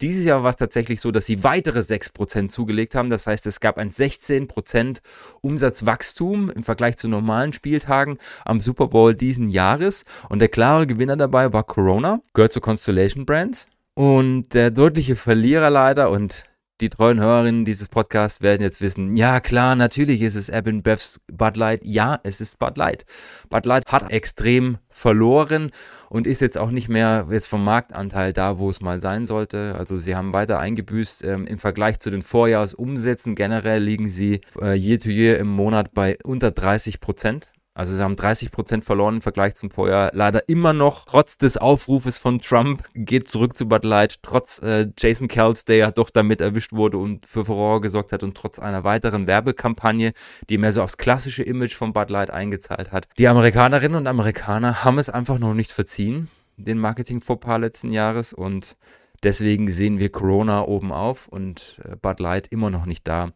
Dieses 0.00 0.24
Jahr 0.24 0.42
war 0.42 0.50
es 0.50 0.56
tatsächlich 0.56 1.00
so, 1.00 1.12
dass 1.12 1.26
sie 1.26 1.44
weitere 1.44 1.80
6 1.80 2.08
Prozent 2.08 2.50
zugelegt 2.50 2.96
haben. 2.96 3.08
Das 3.08 3.28
heißt, 3.28 3.46
es 3.46 3.60
gab 3.60 3.78
ein 3.78 3.90
16 3.90 4.48
Prozent 4.48 5.00
Umsatzwachstum 5.42 6.50
im 6.50 6.64
Vergleich 6.64 6.96
zu 6.96 7.06
normalen 7.06 7.52
Spieltagen 7.52 8.18
am 8.44 8.60
Super 8.60 8.88
Bowl 8.88 9.14
diesen 9.14 9.48
Jahres. 9.48 10.04
Und 10.28 10.40
der 10.40 10.48
klare 10.48 10.88
Gewinner 10.88 11.16
dabei 11.16 11.52
war 11.52 11.62
Corona, 11.62 12.20
gehört 12.34 12.50
zu 12.50 12.60
Constellation 12.60 13.26
Brands. 13.26 13.68
Und 13.94 14.50
der 14.54 14.70
deutliche 14.70 15.16
Verlierer 15.16 15.70
leider 15.70 16.10
und 16.10 16.44
die 16.80 16.88
treuen 16.88 17.20
Hörerinnen 17.20 17.66
dieses 17.66 17.88
Podcasts 17.88 18.40
werden 18.40 18.62
jetzt 18.62 18.80
wissen, 18.80 19.14
ja 19.14 19.40
klar, 19.40 19.76
natürlich 19.76 20.22
ist 20.22 20.34
es 20.34 20.48
Evan 20.48 20.82
Bevs 20.82 21.20
Bud 21.30 21.58
Light. 21.58 21.82
Ja, 21.84 22.18
es 22.22 22.40
ist 22.40 22.58
Bud 22.58 22.78
Light. 22.78 23.04
Bud 23.50 23.66
Light 23.66 23.84
hat 23.88 24.10
extrem 24.10 24.78
verloren 24.88 25.72
und 26.08 26.26
ist 26.26 26.40
jetzt 26.40 26.56
auch 26.56 26.70
nicht 26.70 26.88
mehr 26.88 27.26
jetzt 27.30 27.48
vom 27.48 27.62
Marktanteil 27.62 28.32
da, 28.32 28.58
wo 28.58 28.70
es 28.70 28.80
mal 28.80 28.98
sein 28.98 29.26
sollte. 29.26 29.74
Also 29.78 29.98
sie 29.98 30.16
haben 30.16 30.32
weiter 30.32 30.58
eingebüßt. 30.58 31.22
Ähm, 31.24 31.46
Im 31.46 31.58
Vergleich 31.58 31.98
zu 31.98 32.08
den 32.08 32.22
Vorjahresumsätzen 32.22 33.34
generell 33.34 33.82
liegen 33.82 34.08
sie 34.08 34.40
äh, 34.60 34.74
year 34.74 34.98
to 34.98 35.10
year 35.10 35.38
im 35.38 35.48
Monat 35.48 35.92
bei 35.92 36.16
unter 36.24 36.50
30 36.50 37.00
Prozent. 37.00 37.52
Also 37.80 37.96
sie 37.96 38.02
haben 38.02 38.14
30 38.14 38.52
Prozent 38.52 38.84
verloren 38.84 39.14
im 39.14 39.20
Vergleich 39.22 39.54
zum 39.54 39.70
Vorjahr. 39.70 40.10
Leider 40.12 40.46
immer 40.50 40.74
noch, 40.74 41.06
trotz 41.06 41.38
des 41.38 41.56
Aufrufes 41.56 42.18
von 42.18 42.38
Trump, 42.38 42.84
geht 42.92 43.26
zurück 43.26 43.54
zu 43.54 43.66
Bud 43.70 43.86
Light, 43.86 44.16
trotz 44.20 44.58
äh, 44.62 44.88
Jason 44.98 45.28
Kells, 45.28 45.64
der 45.64 45.76
ja 45.76 45.90
doch 45.90 46.10
damit 46.10 46.42
erwischt 46.42 46.74
wurde 46.74 46.98
und 46.98 47.24
für 47.24 47.46
Furore 47.46 47.80
gesorgt 47.80 48.12
hat 48.12 48.22
und 48.22 48.36
trotz 48.36 48.58
einer 48.58 48.84
weiteren 48.84 49.26
Werbekampagne, 49.26 50.12
die 50.50 50.58
mehr 50.58 50.72
so 50.72 50.82
aufs 50.82 50.98
klassische 50.98 51.42
Image 51.42 51.74
von 51.74 51.94
Bud 51.94 52.10
Light 52.10 52.30
eingezahlt 52.30 52.92
hat. 52.92 53.08
Die 53.16 53.28
Amerikanerinnen 53.28 53.96
und 53.96 54.06
Amerikaner 54.06 54.84
haben 54.84 54.98
es 54.98 55.08
einfach 55.08 55.38
noch 55.38 55.54
nicht 55.54 55.72
verziehen, 55.72 56.28
den 56.58 56.76
Marketing-Fauxpas 56.76 57.60
letzten 57.60 57.92
Jahres 57.92 58.34
und 58.34 58.76
deswegen 59.22 59.70
sehen 59.70 59.98
wir 59.98 60.12
Corona 60.12 60.66
oben 60.66 60.92
auf 60.92 61.28
und 61.28 61.80
äh, 61.84 61.96
Bud 61.96 62.20
Light 62.20 62.48
immer 62.48 62.68
noch 62.68 62.84
nicht 62.84 63.08
da, 63.08 63.30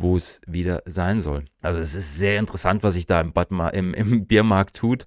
wo 0.00 0.16
es 0.16 0.40
wieder 0.46 0.82
sein 0.86 1.20
soll. 1.20 1.44
Also 1.60 1.80
es 1.80 1.94
ist 1.94 2.18
sehr 2.18 2.38
interessant, 2.38 2.82
was 2.82 2.94
sich 2.94 3.06
da 3.06 3.20
im, 3.20 3.32
im, 3.72 3.94
im 3.94 4.26
Biermarkt 4.26 4.76
tut. 4.76 5.06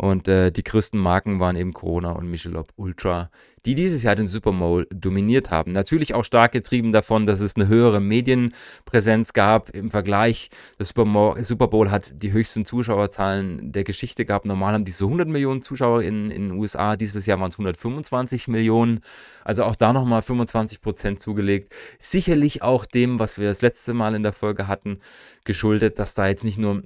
Und 0.00 0.28
äh, 0.28 0.52
die 0.52 0.62
größten 0.62 0.98
Marken 0.98 1.40
waren 1.40 1.56
eben 1.56 1.72
Corona 1.72 2.12
und 2.12 2.30
Michelob 2.30 2.72
Ultra, 2.76 3.30
die 3.66 3.74
dieses 3.74 4.04
Jahr 4.04 4.14
den 4.14 4.28
Super 4.28 4.52
Bowl 4.52 4.86
dominiert 4.94 5.50
haben. 5.50 5.72
Natürlich 5.72 6.14
auch 6.14 6.24
stark 6.24 6.52
getrieben 6.52 6.92
davon, 6.92 7.26
dass 7.26 7.40
es 7.40 7.56
eine 7.56 7.66
höhere 7.66 7.98
Medienpräsenz 8.00 9.32
gab 9.32 9.70
im 9.70 9.90
Vergleich. 9.90 10.50
Das 10.78 10.90
Super 10.90 11.66
Bowl 11.66 11.90
hat 11.90 12.22
die 12.22 12.30
höchsten 12.30 12.64
Zuschauerzahlen 12.64 13.72
der 13.72 13.82
Geschichte 13.82 14.24
gehabt. 14.24 14.46
Normal 14.46 14.74
haben 14.74 14.84
die 14.84 14.92
so 14.92 15.06
100 15.06 15.26
Millionen 15.26 15.62
Zuschauer 15.62 16.02
in, 16.02 16.30
in 16.30 16.50
den 16.50 16.58
USA. 16.58 16.94
Dieses 16.94 17.26
Jahr 17.26 17.40
waren 17.40 17.48
es 17.48 17.56
125 17.56 18.46
Millionen. 18.46 19.00
Also 19.42 19.64
auch 19.64 19.74
da 19.74 19.92
nochmal 19.92 20.22
25 20.22 20.80
Prozent 20.80 21.20
zugelegt. 21.20 21.72
Sicherlich 21.98 22.62
auch 22.62 22.86
dem, 22.86 23.18
was 23.18 23.36
wir 23.36 23.48
das 23.48 23.62
letzte 23.62 23.94
Mal 23.94 24.14
in 24.14 24.22
der 24.22 24.32
Folge 24.32 24.68
hatten, 24.68 25.00
geschuldet, 25.42 25.98
dass 25.98 26.14
da 26.14 26.28
jetzt 26.28 26.44
nicht 26.44 26.58
nur 26.58 26.84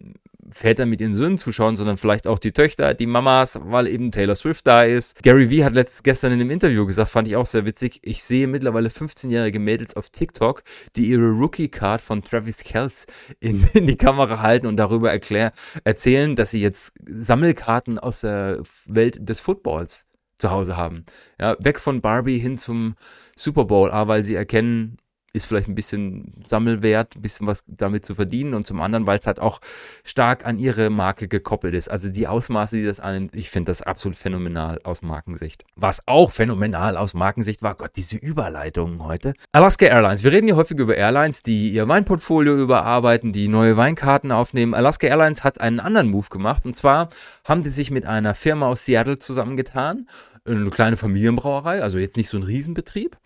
Väter 0.53 0.87
mit 0.87 1.01
ihren 1.01 1.15
Söhnen 1.15 1.39
zuschauen, 1.39 1.77
sondern 1.77 1.97
vielleicht 1.97 2.27
auch 2.27 2.39
die 2.39 2.53
Töchter, 2.53 2.95
die 2.95 3.07
Mamas, 3.07 3.59
weil 3.63 3.87
eben 3.87 4.11
Taylor 4.11 4.35
Swift 4.35 4.67
da 4.67 4.83
ist. 4.83 5.23
Gary 5.23 5.51
Vee 5.51 5.65
hat 5.65 5.75
letzt, 5.75 6.05
gestern 6.05 6.33
in 6.33 6.41
einem 6.41 6.51
Interview 6.51 6.87
gesagt, 6.87 7.11
fand 7.11 7.29
ich 7.29 7.37
auch 7.37 7.47
sehr 7.47 7.65
witzig, 7.65 8.01
ich 8.03 8.23
sehe 8.25 8.47
mittlerweile 8.47 8.89
15-jährige 8.89 9.59
Mädels 9.59 9.97
auf 9.97 10.11
TikTok, 10.11 10.63
die 10.97 11.07
ihre 11.07 11.31
Rookie-Card 11.31 12.01
von 12.01 12.23
Travis 12.23 12.65
Kells 12.65 13.07
in, 13.41 13.67
in, 13.75 13.87
die 13.87 13.97
Kamera 13.97 14.41
halten 14.41 14.67
und 14.67 14.77
darüber 14.77 15.11
erklär, 15.11 15.53
erzählen, 15.85 16.37
dass 16.37 16.51
sie 16.51 16.61
jetzt 16.61 16.95
Sammelkarten 17.07 17.99
aus 17.99 18.21
der 18.21 18.63
Welt 18.87 19.29
des 19.29 19.41
Footballs 19.41 20.07
zu 20.37 20.51
Hause 20.51 20.77
haben. 20.77 21.05
Ja, 21.41 21.57
weg 21.61 21.79
von 21.79 22.01
Barbie 22.01 22.39
hin 22.39 22.57
zum 22.57 22.97
Super 23.37 23.65
Bowl, 23.65 23.91
A, 23.91 24.09
weil 24.09 24.25
sie 24.25 24.35
erkennen, 24.35 24.99
ist 25.33 25.47
vielleicht 25.47 25.69
ein 25.69 25.75
bisschen 25.75 26.35
Sammelwert, 26.47 27.17
ein 27.17 27.23
bisschen 27.23 27.47
was 27.47 27.65
damit 27.67 28.05
zu 28.05 28.15
verdienen 28.15 28.53
und 28.55 28.67
zum 28.67 28.81
anderen, 28.81 29.07
weil 29.07 29.19
es 29.19 29.27
halt 29.27 29.41
auch 29.41 29.61
stark 30.05 30.45
an 30.45 30.59
ihre 30.59 30.91
Marke 30.91 31.27
gekoppelt 31.27 31.75
ist. 31.75 31.89
Also 31.89 32.11
die 32.11 32.27
Ausmaße, 32.27 32.77
die 32.77 32.85
das 32.85 33.01
annimmt, 33.01 33.35
ich 33.35 33.49
finde 33.49 33.71
das 33.71 33.81
absolut 33.81 34.19
phänomenal 34.19 34.81
aus 34.85 35.01
Markensicht. 35.01 35.65
Was 35.75 36.03
auch 36.07 36.33
phänomenal 36.33 36.97
aus 36.97 37.15
Markensicht 37.15 37.63
war, 37.63 37.75
Gott, 37.77 37.93
diese 37.97 38.17
Überleitungen 38.17 39.03
heute. 39.05 39.33
Alaska 39.53 39.87
Airlines. 39.87 40.23
Wir 40.23 40.33
reden 40.33 40.49
hier 40.49 40.57
häufig 40.57 40.79
über 40.79 40.97
Airlines, 40.97 41.43
die 41.43 41.71
ihr 41.71 41.89
Weinportfolio 41.89 42.55
überarbeiten, 42.57 43.33
die 43.33 43.49
neue 43.49 43.77
Weinkarten 43.79 44.33
aufnehmen. 44.33 44.75
Alaska 44.75 45.07
Airlines 45.07 45.45
hat 45.45 45.61
einen 45.61 45.81
anderen 45.81 46.11
Move 46.11 46.29
gemacht 46.29 46.67
und 46.67 46.77
zwar 46.77 47.09
haben 47.45 47.63
die 47.63 47.71
sich 47.71 47.91
mit 47.91 48.05
einer 48.05 48.35
Firma 48.35 48.67
aus 48.67 48.85
Seattle 48.85 49.19
zusammengetan 49.19 50.07
eine 50.45 50.71
kleine 50.71 50.97
Familienbrauerei, 50.97 51.83
also 51.83 51.99
jetzt 51.99 52.17
nicht 52.17 52.29
so 52.29 52.37
ein 52.37 52.43
Riesenbetrieb, 52.43 53.17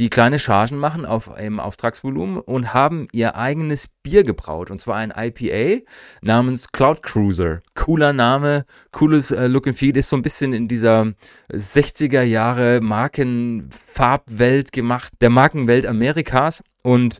die 0.00 0.08
kleine 0.08 0.38
Chargen 0.38 0.78
machen 0.78 1.04
auf 1.04 1.30
einem 1.30 1.60
Auftragsvolumen 1.60 2.38
und 2.38 2.72
haben 2.72 3.06
ihr 3.12 3.36
eigenes 3.36 3.86
Bier 4.02 4.24
gebraut. 4.24 4.70
Und 4.70 4.80
zwar 4.80 4.96
ein 4.96 5.12
IPA 5.14 5.84
namens 6.22 6.72
Cloud 6.72 7.02
Cruiser. 7.02 7.60
Cooler 7.74 8.14
Name, 8.14 8.64
cooles 8.92 9.30
äh, 9.30 9.46
Look 9.46 9.66
and 9.66 9.76
Feel, 9.76 9.94
ist 9.98 10.08
so 10.08 10.16
ein 10.16 10.22
bisschen 10.22 10.54
in 10.54 10.68
dieser 10.68 11.12
60er 11.52 12.22
Jahre 12.22 12.80
Markenfarbwelt 12.80 14.72
gemacht, 14.72 15.12
der 15.20 15.28
Markenwelt 15.28 15.86
Amerikas. 15.86 16.64
Und 16.82 17.18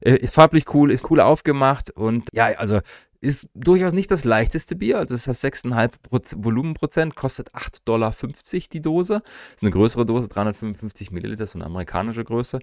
äh, 0.00 0.16
ist 0.16 0.34
farblich 0.34 0.74
cool, 0.74 0.90
ist 0.90 1.10
cool 1.10 1.20
aufgemacht 1.20 1.90
und 1.90 2.28
ja, 2.34 2.48
also 2.58 2.80
ist 3.20 3.50
durchaus 3.54 3.92
nicht 3.92 4.10
das 4.10 4.24
leichteste 4.24 4.76
Bier, 4.76 4.98
also 4.98 5.14
es 5.14 5.28
hat 5.28 5.36
6,5 5.36 6.42
Volumenprozent, 6.42 7.16
kostet 7.16 7.54
8,50 7.54 7.80
Dollar 7.84 8.14
die 8.72 8.80
Dose. 8.80 9.22
Ist 9.54 9.62
eine 9.62 9.70
größere 9.70 10.06
Dose, 10.06 10.28
355 10.28 11.10
Milliliter, 11.10 11.46
so 11.46 11.58
eine 11.58 11.66
amerikanische 11.66 12.24
Größe. 12.24 12.60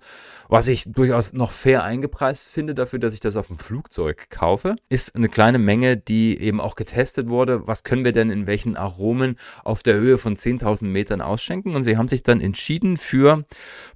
Was 0.49 0.67
ich 0.67 0.91
durchaus 0.91 1.33
noch 1.33 1.51
fair 1.51 1.83
eingepreist 1.83 2.47
finde 2.47 2.73
dafür, 2.73 2.97
dass 2.97 3.13
ich 3.13 3.19
das 3.19 3.35
auf 3.35 3.47
dem 3.47 3.57
Flugzeug 3.57 4.29
kaufe, 4.31 4.75
ist 4.89 5.15
eine 5.15 5.29
kleine 5.29 5.59
Menge, 5.59 5.95
die 5.95 6.39
eben 6.39 6.59
auch 6.59 6.75
getestet 6.75 7.29
wurde. 7.29 7.67
Was 7.67 7.83
können 7.83 8.03
wir 8.03 8.11
denn 8.11 8.31
in 8.31 8.47
welchen 8.47 8.77
Aromen 8.77 9.37
auf 9.63 9.83
der 9.83 9.95
Höhe 9.95 10.17
von 10.17 10.35
10.000 10.35 10.85
Metern 10.85 11.21
ausschenken? 11.21 11.75
Und 11.75 11.83
sie 11.83 11.97
haben 11.97 12.07
sich 12.07 12.23
dann 12.23 12.41
entschieden 12.41 12.97
für 12.97 13.45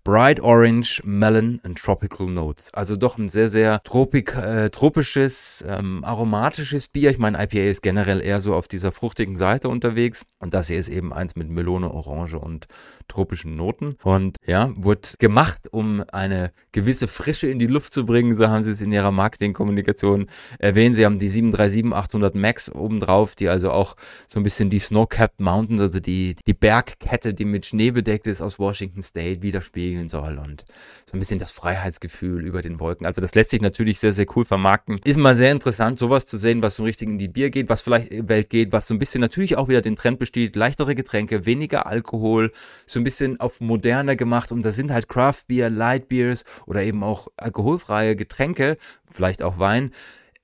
Bright 0.04 0.40
Orange, 0.40 1.02
Melon 1.06 1.60
and 1.64 1.80
Tropical 1.80 2.28
Notes. 2.28 2.72
Also 2.74 2.96
doch 2.96 3.18
ein 3.18 3.30
sehr, 3.30 3.50
sehr 3.50 3.82
tropik, 3.84 4.36
äh, 4.36 4.70
tropisches, 4.70 5.66
ähm, 5.68 6.04
aromatisches 6.04 6.51
aromatisches 6.52 6.90
Bier. 6.90 7.12
Ich 7.12 7.18
meine, 7.18 7.42
IPA 7.42 7.70
ist 7.70 7.82
generell 7.82 8.22
eher 8.22 8.42
so 8.42 8.54
auf 8.54 8.68
dieser 8.68 8.92
fruchtigen 8.92 9.38
Seite 9.38 9.70
unterwegs. 9.70 10.26
Und 10.40 10.54
das 10.54 10.68
hier 10.68 10.78
ist 10.78 10.90
eben 10.90 11.14
eins 11.14 11.36
mit 11.36 11.50
Melone, 11.50 11.92
Orange 11.92 12.38
und 12.38 12.68
tropischen 13.08 13.56
Noten. 13.56 13.96
Und 14.04 14.38
ja, 14.46 14.72
wird 14.76 15.16
gemacht, 15.20 15.70
um 15.72 16.04
eine 16.12 16.52
gewisse 16.74 17.08
Frische 17.08 17.48
in 17.48 17.58
die 17.58 17.68
Luft 17.68 17.94
zu 17.94 18.06
bringen. 18.06 18.36
So 18.36 18.50
haben 18.50 18.64
sie 18.64 18.72
es 18.72 18.82
in 18.82 18.92
ihrer 18.92 19.12
Marketingkommunikation 19.12 20.28
erwähnt. 20.60 20.96
Sie 20.96 21.06
haben 21.06 21.20
die 21.20 21.30
737-800 21.30 22.38
Max 22.38 22.70
obendrauf, 22.70 23.36
die 23.36 23.48
also 23.48 23.72
auch 23.72 23.96
so 24.28 24.40
ein 24.40 24.44
bisschen 24.44 24.70
die 24.70 24.80
Snow-Capped 24.80 25.40
Mountains, 25.40 25.80
also 25.80 26.00
die, 26.00 26.36
die 26.48 26.54
Bergkette, 26.54 27.34
die 27.34 27.46
mit 27.46 27.66
Schnee 27.66 27.92
bedeckt 27.92 28.28
ist 28.28 28.42
aus 28.42 28.60
Washington 28.60 29.02
State, 29.02 29.42
widerspiegeln 29.42 30.10
soll. 30.10 30.38
Und 30.38 30.66
so 31.06 31.16
ein 31.16 31.20
bisschen 31.20 31.40
das 31.40 31.52
Freiheitsgefühl 31.54 32.46
über 32.46 32.62
den 32.62 32.80
Wolken. 32.80 33.06
Also 33.06 33.22
das 33.22 33.36
lässt 33.36 33.52
sich 33.52 33.62
natürlich 33.62 34.00
sehr, 34.00 34.14
sehr 34.14 34.26
cool 34.36 34.44
vermarkten. 34.44 35.00
Ist 35.06 35.18
mal 35.18 35.36
sehr 35.36 35.52
interessant, 35.52 35.98
sowas 35.98 36.26
zu 36.26 36.41
sehen, 36.42 36.62
was 36.62 36.76
so 36.76 36.84
richtig 36.84 37.08
in 37.08 37.18
die 37.18 37.28
Bier 37.28 37.50
geht, 37.50 37.70
was 37.70 37.82
vielleicht 37.82 38.10
in 38.10 38.24
die 38.24 38.30
Welt 38.30 38.50
geht, 38.50 38.74
was 38.74 38.88
so 38.88 38.94
ein 38.94 39.00
bisschen 39.00 39.22
natürlich 39.22 39.58
auch 39.58 39.70
wieder 39.70 39.82
den 39.82 39.96
Trend 39.96 40.20
besteht, 40.20 40.56
leichtere 40.56 40.96
Getränke, 40.96 41.46
weniger 41.46 41.86
Alkohol, 41.86 42.52
so 42.86 43.00
ein 43.00 43.04
bisschen 43.04 43.40
auf 43.40 43.62
moderner 43.62 44.16
gemacht 44.16 44.52
und 44.52 44.64
da 44.64 44.72
sind 44.72 44.92
halt 44.92 45.08
Craft 45.08 45.44
Beer, 45.48 45.70
Light 45.70 46.10
Beers 46.10 46.44
oder 46.66 46.84
eben 46.84 47.04
auch 47.04 47.28
alkoholfreie 47.38 48.16
Getränke, 48.16 48.78
vielleicht 49.10 49.42
auch 49.42 49.60
Wein, 49.60 49.92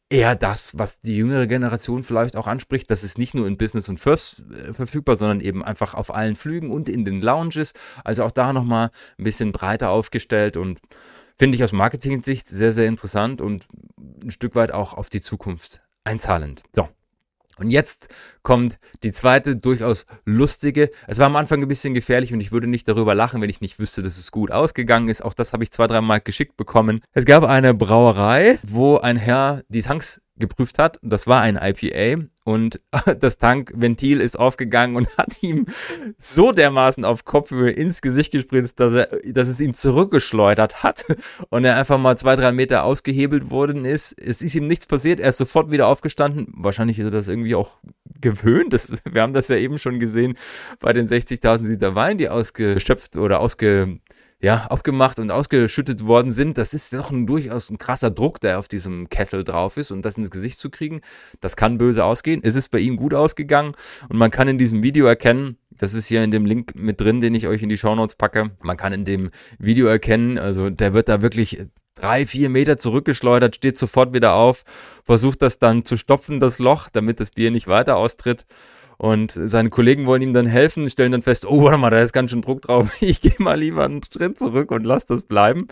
eher 0.09 0.35
das, 0.35 0.77
was 0.77 1.01
die 1.01 1.17
jüngere 1.17 1.47
Generation 1.47 2.03
vielleicht 2.03 2.35
auch 2.37 2.47
anspricht. 2.47 2.89
Das 2.89 3.03
ist 3.03 3.17
nicht 3.17 3.33
nur 3.33 3.47
in 3.47 3.57
Business 3.57 3.89
und 3.89 3.99
First 3.99 4.43
äh, 4.51 4.73
verfügbar, 4.73 5.15
sondern 5.15 5.41
eben 5.41 5.63
einfach 5.63 5.93
auf 5.93 6.13
allen 6.13 6.35
Flügen 6.35 6.71
und 6.71 6.87
in 6.89 7.05
den 7.05 7.21
Lounges. 7.21 7.73
Also 8.03 8.23
auch 8.23 8.31
da 8.31 8.53
nochmal 8.53 8.91
ein 9.17 9.23
bisschen 9.23 9.51
breiter 9.51 9.89
aufgestellt 9.89 10.57
und 10.57 10.79
finde 11.35 11.55
ich 11.55 11.63
aus 11.63 11.73
Marketing-Sicht 11.73 12.47
sehr, 12.47 12.71
sehr 12.71 12.87
interessant 12.87 13.41
und 13.41 13.67
ein 14.23 14.31
Stück 14.31 14.55
weit 14.55 14.73
auch 14.73 14.93
auf 14.93 15.09
die 15.09 15.21
Zukunft 15.21 15.81
einzahlend. 16.07 16.63
So. 16.73 16.89
Und 17.59 17.71
jetzt 17.71 18.09
kommt 18.43 18.77
die 19.03 19.11
zweite, 19.11 19.55
durchaus 19.55 20.05
lustige. 20.25 20.91
Es 21.07 21.17
war 21.17 21.25
am 21.25 21.35
Anfang 21.35 21.61
ein 21.61 21.67
bisschen 21.67 21.95
gefährlich 21.95 22.31
und 22.31 22.39
ich 22.39 22.51
würde 22.51 22.67
nicht 22.67 22.87
darüber 22.87 23.15
lachen, 23.15 23.41
wenn 23.41 23.49
ich 23.49 23.61
nicht 23.61 23.79
wüsste, 23.79 24.03
dass 24.03 24.17
es 24.17 24.31
gut 24.31 24.51
ausgegangen 24.51 25.09
ist. 25.09 25.23
Auch 25.25 25.33
das 25.33 25.53
habe 25.53 25.63
ich 25.63 25.71
zwei, 25.71 25.87
dreimal 25.87 26.21
geschickt 26.21 26.55
bekommen. 26.55 27.01
Es 27.13 27.25
gab 27.25 27.43
eine 27.43 27.73
Brauerei, 27.73 28.59
wo 28.63 28.97
ein 28.97 29.17
Herr 29.17 29.63
die 29.69 29.81
Tanks 29.81 30.21
geprüft 30.39 30.79
hat. 30.79 30.99
Das 31.01 31.27
war 31.27 31.41
ein 31.41 31.59
IPA 31.61 32.23
und 32.43 32.79
das 33.19 33.37
Tankventil 33.37 34.21
ist 34.21 34.39
aufgegangen 34.39 34.95
und 34.95 35.17
hat 35.17 35.43
ihm 35.43 35.65
so 36.17 36.51
dermaßen 36.51 37.03
auf 37.03 37.25
Kopfhöhe 37.25 37.71
ins 37.71 38.01
Gesicht 38.01 38.31
gespritzt, 38.31 38.79
dass, 38.79 38.93
er, 38.93 39.07
dass 39.25 39.49
es 39.49 39.59
ihn 39.59 39.73
zurückgeschleudert 39.73 40.83
hat 40.83 41.05
und 41.49 41.65
er 41.65 41.75
einfach 41.75 41.97
mal 41.97 42.17
zwei, 42.17 42.35
drei 42.35 42.51
Meter 42.51 42.83
ausgehebelt 42.83 43.49
worden 43.49 43.85
ist. 43.85 44.13
Es 44.17 44.41
ist 44.41 44.55
ihm 44.55 44.67
nichts 44.67 44.85
passiert, 44.85 45.19
er 45.19 45.29
ist 45.29 45.37
sofort 45.37 45.71
wieder 45.71 45.87
aufgestanden. 45.87 46.47
Wahrscheinlich 46.55 46.99
ist 46.99 47.05
er 47.05 47.11
das 47.11 47.27
irgendwie 47.27 47.55
auch 47.55 47.77
gewöhnt. 48.21 48.73
Das, 48.73 48.93
wir 49.05 49.21
haben 49.21 49.33
das 49.33 49.47
ja 49.47 49.57
eben 49.57 49.77
schon 49.77 49.99
gesehen 49.99 50.37
bei 50.79 50.93
den 50.93 51.07
60.000 51.07 51.67
Liter 51.67 51.95
Wein, 51.95 52.17
die 52.17 52.29
ausgeschöpft 52.29 53.17
oder 53.17 53.39
ausge 53.39 53.99
ja, 54.39 54.67
aufgemacht 54.67 55.19
und 55.19 55.31
ausgeschüttet 55.31 56.05
worden 56.05 56.31
sind, 56.31 56.57
das 56.57 56.73
ist 56.73 56.93
doch 56.93 57.09
ein, 57.09 57.25
durchaus 57.25 57.69
ein 57.69 57.79
krasser 57.79 58.11
Druck, 58.11 58.39
der 58.39 58.59
auf 58.59 58.67
diesem 58.67 59.09
Kessel 59.09 59.43
drauf 59.43 59.77
ist 59.77 59.89
und 59.91 60.03
das 60.03 60.17
ins 60.17 60.29
Gesicht 60.29 60.59
zu 60.59 60.69
kriegen, 60.69 61.01
das 61.41 61.55
kann 61.55 61.77
böse 61.79 62.05
ausgehen. 62.05 62.41
Es 62.43 62.55
ist 62.55 62.69
bei 62.69 62.79
ihm 62.79 62.97
gut 62.97 63.13
ausgegangen 63.13 63.73
und 64.09 64.17
man 64.17 64.29
kann 64.29 64.47
in 64.47 64.59
diesem 64.59 64.83
Video 64.83 65.07
erkennen, 65.07 65.57
das 65.71 65.93
ist 65.93 66.07
hier 66.07 66.23
in 66.23 66.31
dem 66.31 66.45
Link 66.45 66.73
mit 66.75 67.01
drin, 67.01 67.19
den 67.19 67.33
ich 67.33 67.47
euch 67.47 67.63
in 67.63 67.69
die 67.69 67.77
Shownotes 67.77 68.15
packe. 68.15 68.51
Man 68.61 68.77
kann 68.77 68.93
in 68.93 69.05
dem 69.05 69.29
Video 69.57 69.87
erkennen, 69.87 70.37
also 70.37 70.69
der 70.69 70.93
wird 70.93 71.09
da 71.09 71.21
wirklich 71.21 71.59
drei, 71.95 72.25
vier 72.25 72.49
Meter 72.49 72.77
zurückgeschleudert, 72.77 73.55
steht 73.55 73.77
sofort 73.77 74.13
wieder 74.13 74.35
auf, 74.35 74.63
versucht 75.03 75.41
das 75.41 75.57
dann 75.57 75.83
zu 75.83 75.97
stopfen, 75.97 76.39
das 76.39 76.59
Loch, 76.59 76.89
damit 76.91 77.19
das 77.19 77.31
Bier 77.31 77.49
nicht 77.51 77.67
weiter 77.67 77.97
austritt. 77.97 78.45
Und 78.97 79.31
seine 79.31 79.69
Kollegen 79.69 80.05
wollen 80.05 80.23
ihm 80.23 80.33
dann 80.33 80.47
helfen, 80.47 80.89
stellen 80.89 81.11
dann 81.11 81.21
fest, 81.21 81.45
oh, 81.45 81.63
warte 81.63 81.77
mal, 81.77 81.91
da 81.91 82.01
ist 82.01 82.13
ganz 82.13 82.31
schön 82.31 82.41
Druck 82.41 82.63
drauf. 82.63 82.91
Ich 83.01 83.21
gehe 83.21 83.35
mal 83.37 83.59
lieber 83.59 83.85
einen 83.85 84.01
Schritt 84.03 84.39
zurück 84.39 84.71
und 84.71 84.85
lass 84.85 85.05
das 85.05 85.23
bleiben. 85.23 85.67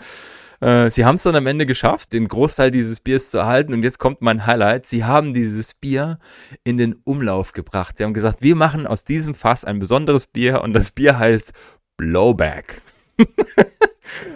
Äh, 0.62 0.90
sie 0.92 1.06
haben 1.06 1.16
es 1.16 1.24
dann 1.24 1.36
am 1.36 1.48
Ende 1.48 1.66
geschafft, 1.66 2.14
den 2.14 2.28
Großteil 2.28 2.72
dieses 2.72 3.00
Biers 3.00 3.32
zu 3.32 3.40
erhalten. 3.40 3.74
Und 3.74 3.84
jetzt 3.84 4.00
kommt 4.00 4.22
mein 4.22 4.46
Highlight. 4.46 4.86
Sie 4.86 5.04
haben 5.04 5.34
dieses 5.34 5.74
Bier 5.74 6.20
in 6.64 6.78
den 6.78 6.96
Umlauf 7.04 7.54
gebracht. 7.54 7.98
Sie 7.98 8.04
haben 8.04 8.14
gesagt, 8.14 8.42
wir 8.42 8.56
machen 8.56 8.88
aus 8.88 9.06
diesem 9.06 9.34
Fass 9.34 9.66
ein 9.66 9.80
besonderes 9.80 10.28
Bier 10.28 10.62
und 10.62 10.74
das 10.74 10.92
Bier 10.92 11.18
heißt 11.18 11.54
Blowback. 11.98 12.82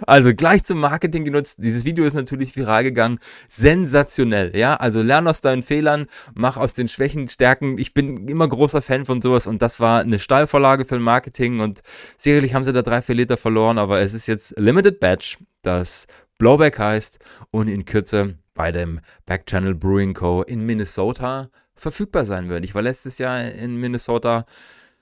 Also 0.06 0.34
gleich 0.34 0.64
zum 0.64 0.80
Marketing 0.80 1.24
genutzt. 1.24 1.58
Dieses 1.60 1.84
Video 1.84 2.04
ist 2.04 2.14
natürlich 2.14 2.56
viral 2.56 2.82
gegangen. 2.82 3.18
Sensationell, 3.48 4.56
ja. 4.56 4.76
Also 4.76 5.02
lern 5.02 5.28
aus 5.28 5.40
deinen 5.40 5.62
Fehlern, 5.62 6.06
mach 6.34 6.56
aus 6.56 6.74
den 6.74 6.88
Schwächen 6.88 7.28
Stärken. 7.28 7.78
Ich 7.78 7.94
bin 7.94 8.28
immer 8.28 8.48
großer 8.48 8.82
Fan 8.82 9.04
von 9.04 9.22
sowas 9.22 9.46
und 9.46 9.62
das 9.62 9.80
war 9.80 10.00
eine 10.00 10.18
Steilvorlage 10.18 10.84
für 10.84 10.98
Marketing 10.98 11.60
und 11.60 11.80
sicherlich 12.16 12.54
haben 12.54 12.64
sie 12.64 12.72
da 12.72 12.82
drei, 12.82 13.02
vier 13.02 13.14
Liter 13.14 13.36
verloren, 13.36 13.78
aber 13.78 14.00
es 14.00 14.14
ist 14.14 14.26
jetzt 14.26 14.58
Limited 14.58 15.00
Batch, 15.00 15.38
das 15.62 16.06
Blowback 16.38 16.78
heißt 16.78 17.18
und 17.50 17.68
in 17.68 17.84
Kürze 17.84 18.38
bei 18.54 18.72
dem 18.72 19.00
Backchannel 19.26 19.74
Brewing 19.74 20.14
Co. 20.14 20.42
in 20.42 20.64
Minnesota 20.64 21.50
verfügbar 21.74 22.24
sein 22.24 22.48
wird. 22.48 22.64
Ich 22.64 22.74
war 22.74 22.82
letztes 22.82 23.18
Jahr 23.18 23.42
in 23.42 23.76
Minnesota 23.76 24.44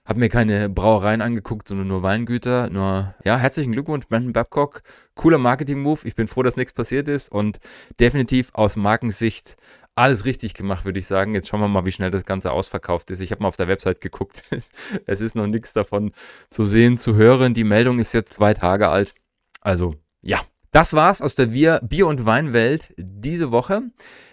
habe 0.08 0.20
mir 0.20 0.30
keine 0.30 0.70
Brauereien 0.70 1.20
angeguckt, 1.20 1.68
sondern 1.68 1.86
nur 1.86 2.02
Weingüter. 2.02 2.70
Nur, 2.70 3.14
ja, 3.24 3.36
herzlichen 3.36 3.72
Glückwunsch, 3.72 4.08
Brandon 4.08 4.32
Babcock. 4.32 4.82
Cooler 5.14 5.36
Marketing-Move. 5.36 6.00
Ich 6.04 6.16
bin 6.16 6.26
froh, 6.26 6.42
dass 6.42 6.56
nichts 6.56 6.72
passiert 6.72 7.08
ist 7.08 7.30
und 7.30 7.60
definitiv 8.00 8.50
aus 8.54 8.76
Markensicht 8.76 9.56
alles 9.94 10.24
richtig 10.24 10.54
gemacht, 10.54 10.86
würde 10.86 10.98
ich 10.98 11.06
sagen. 11.06 11.34
Jetzt 11.34 11.48
schauen 11.48 11.60
wir 11.60 11.68
mal, 11.68 11.84
wie 11.84 11.92
schnell 11.92 12.10
das 12.10 12.24
Ganze 12.24 12.52
ausverkauft 12.52 13.10
ist. 13.10 13.20
Ich 13.20 13.32
habe 13.32 13.42
mal 13.42 13.48
auf 13.48 13.56
der 13.56 13.68
Website 13.68 14.00
geguckt. 14.00 14.44
es 15.06 15.20
ist 15.20 15.34
noch 15.34 15.46
nichts 15.46 15.74
davon 15.74 16.12
zu 16.48 16.64
sehen, 16.64 16.96
zu 16.96 17.14
hören. 17.14 17.52
Die 17.52 17.64
Meldung 17.64 17.98
ist 17.98 18.14
jetzt 18.14 18.34
zwei 18.34 18.54
Tage 18.54 18.88
alt. 18.88 19.14
Also, 19.60 19.96
ja. 20.22 20.40
Das 20.70 20.94
war's 20.94 21.20
aus 21.20 21.34
der 21.34 21.46
Bier-, 21.46 21.80
Bier 21.82 22.06
und 22.06 22.24
Weinwelt 22.24 22.94
diese 22.96 23.50
Woche. 23.50 23.82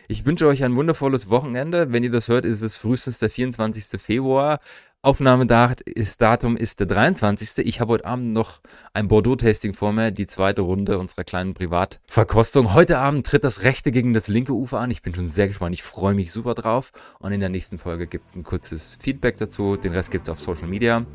Ich 0.07 0.25
wünsche 0.25 0.47
euch 0.47 0.63
ein 0.63 0.75
wundervolles 0.75 1.29
Wochenende. 1.29 1.91
Wenn 1.91 2.03
ihr 2.03 2.11
das 2.11 2.27
hört, 2.27 2.45
ist 2.45 2.61
es 2.61 2.77
frühestens 2.77 3.19
der 3.19 3.29
24. 3.29 3.99
Februar. 3.99 4.59
Aufnahmedatum 5.05 6.57
ist 6.57 6.79
der 6.79 6.87
23. 6.87 7.63
Ich 7.67 7.79
habe 7.79 7.93
heute 7.93 8.05
Abend 8.05 8.33
noch 8.33 8.59
ein 8.91 9.07
Bordeaux-Tasting 9.07 9.75
vor 9.75 9.93
mir, 9.93 10.09
die 10.09 10.25
zweite 10.25 10.61
Runde 10.61 10.97
unserer 10.97 11.23
kleinen 11.23 11.53
Privatverkostung. 11.53 12.73
Heute 12.73 12.97
Abend 12.97 13.23
tritt 13.23 13.43
das 13.43 13.61
rechte 13.61 13.91
gegen 13.91 14.13
das 14.13 14.27
linke 14.27 14.53
Ufer 14.53 14.79
an. 14.79 14.89
Ich 14.89 15.03
bin 15.03 15.13
schon 15.13 15.29
sehr 15.29 15.47
gespannt. 15.47 15.75
Ich 15.75 15.83
freue 15.83 16.15
mich 16.15 16.31
super 16.31 16.55
drauf. 16.55 16.91
Und 17.19 17.33
in 17.33 17.39
der 17.39 17.49
nächsten 17.49 17.77
Folge 17.77 18.07
gibt 18.07 18.29
es 18.29 18.35
ein 18.35 18.41
kurzes 18.41 18.97
Feedback 18.99 19.37
dazu. 19.37 19.77
Den 19.77 19.93
Rest 19.93 20.09
gibt 20.09 20.27
es 20.27 20.31
auf 20.31 20.39
Social 20.39 20.67
Media. 20.67 21.05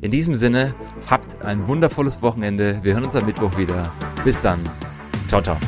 In 0.00 0.12
diesem 0.12 0.36
Sinne, 0.36 0.76
habt 1.10 1.42
ein 1.42 1.66
wundervolles 1.66 2.22
Wochenende. 2.22 2.78
Wir 2.84 2.94
hören 2.94 3.04
uns 3.04 3.16
am 3.16 3.26
Mittwoch 3.26 3.58
wieder. 3.58 3.92
Bis 4.22 4.40
dann. 4.40 4.60
Ciao, 5.26 5.42
ciao. 5.42 5.58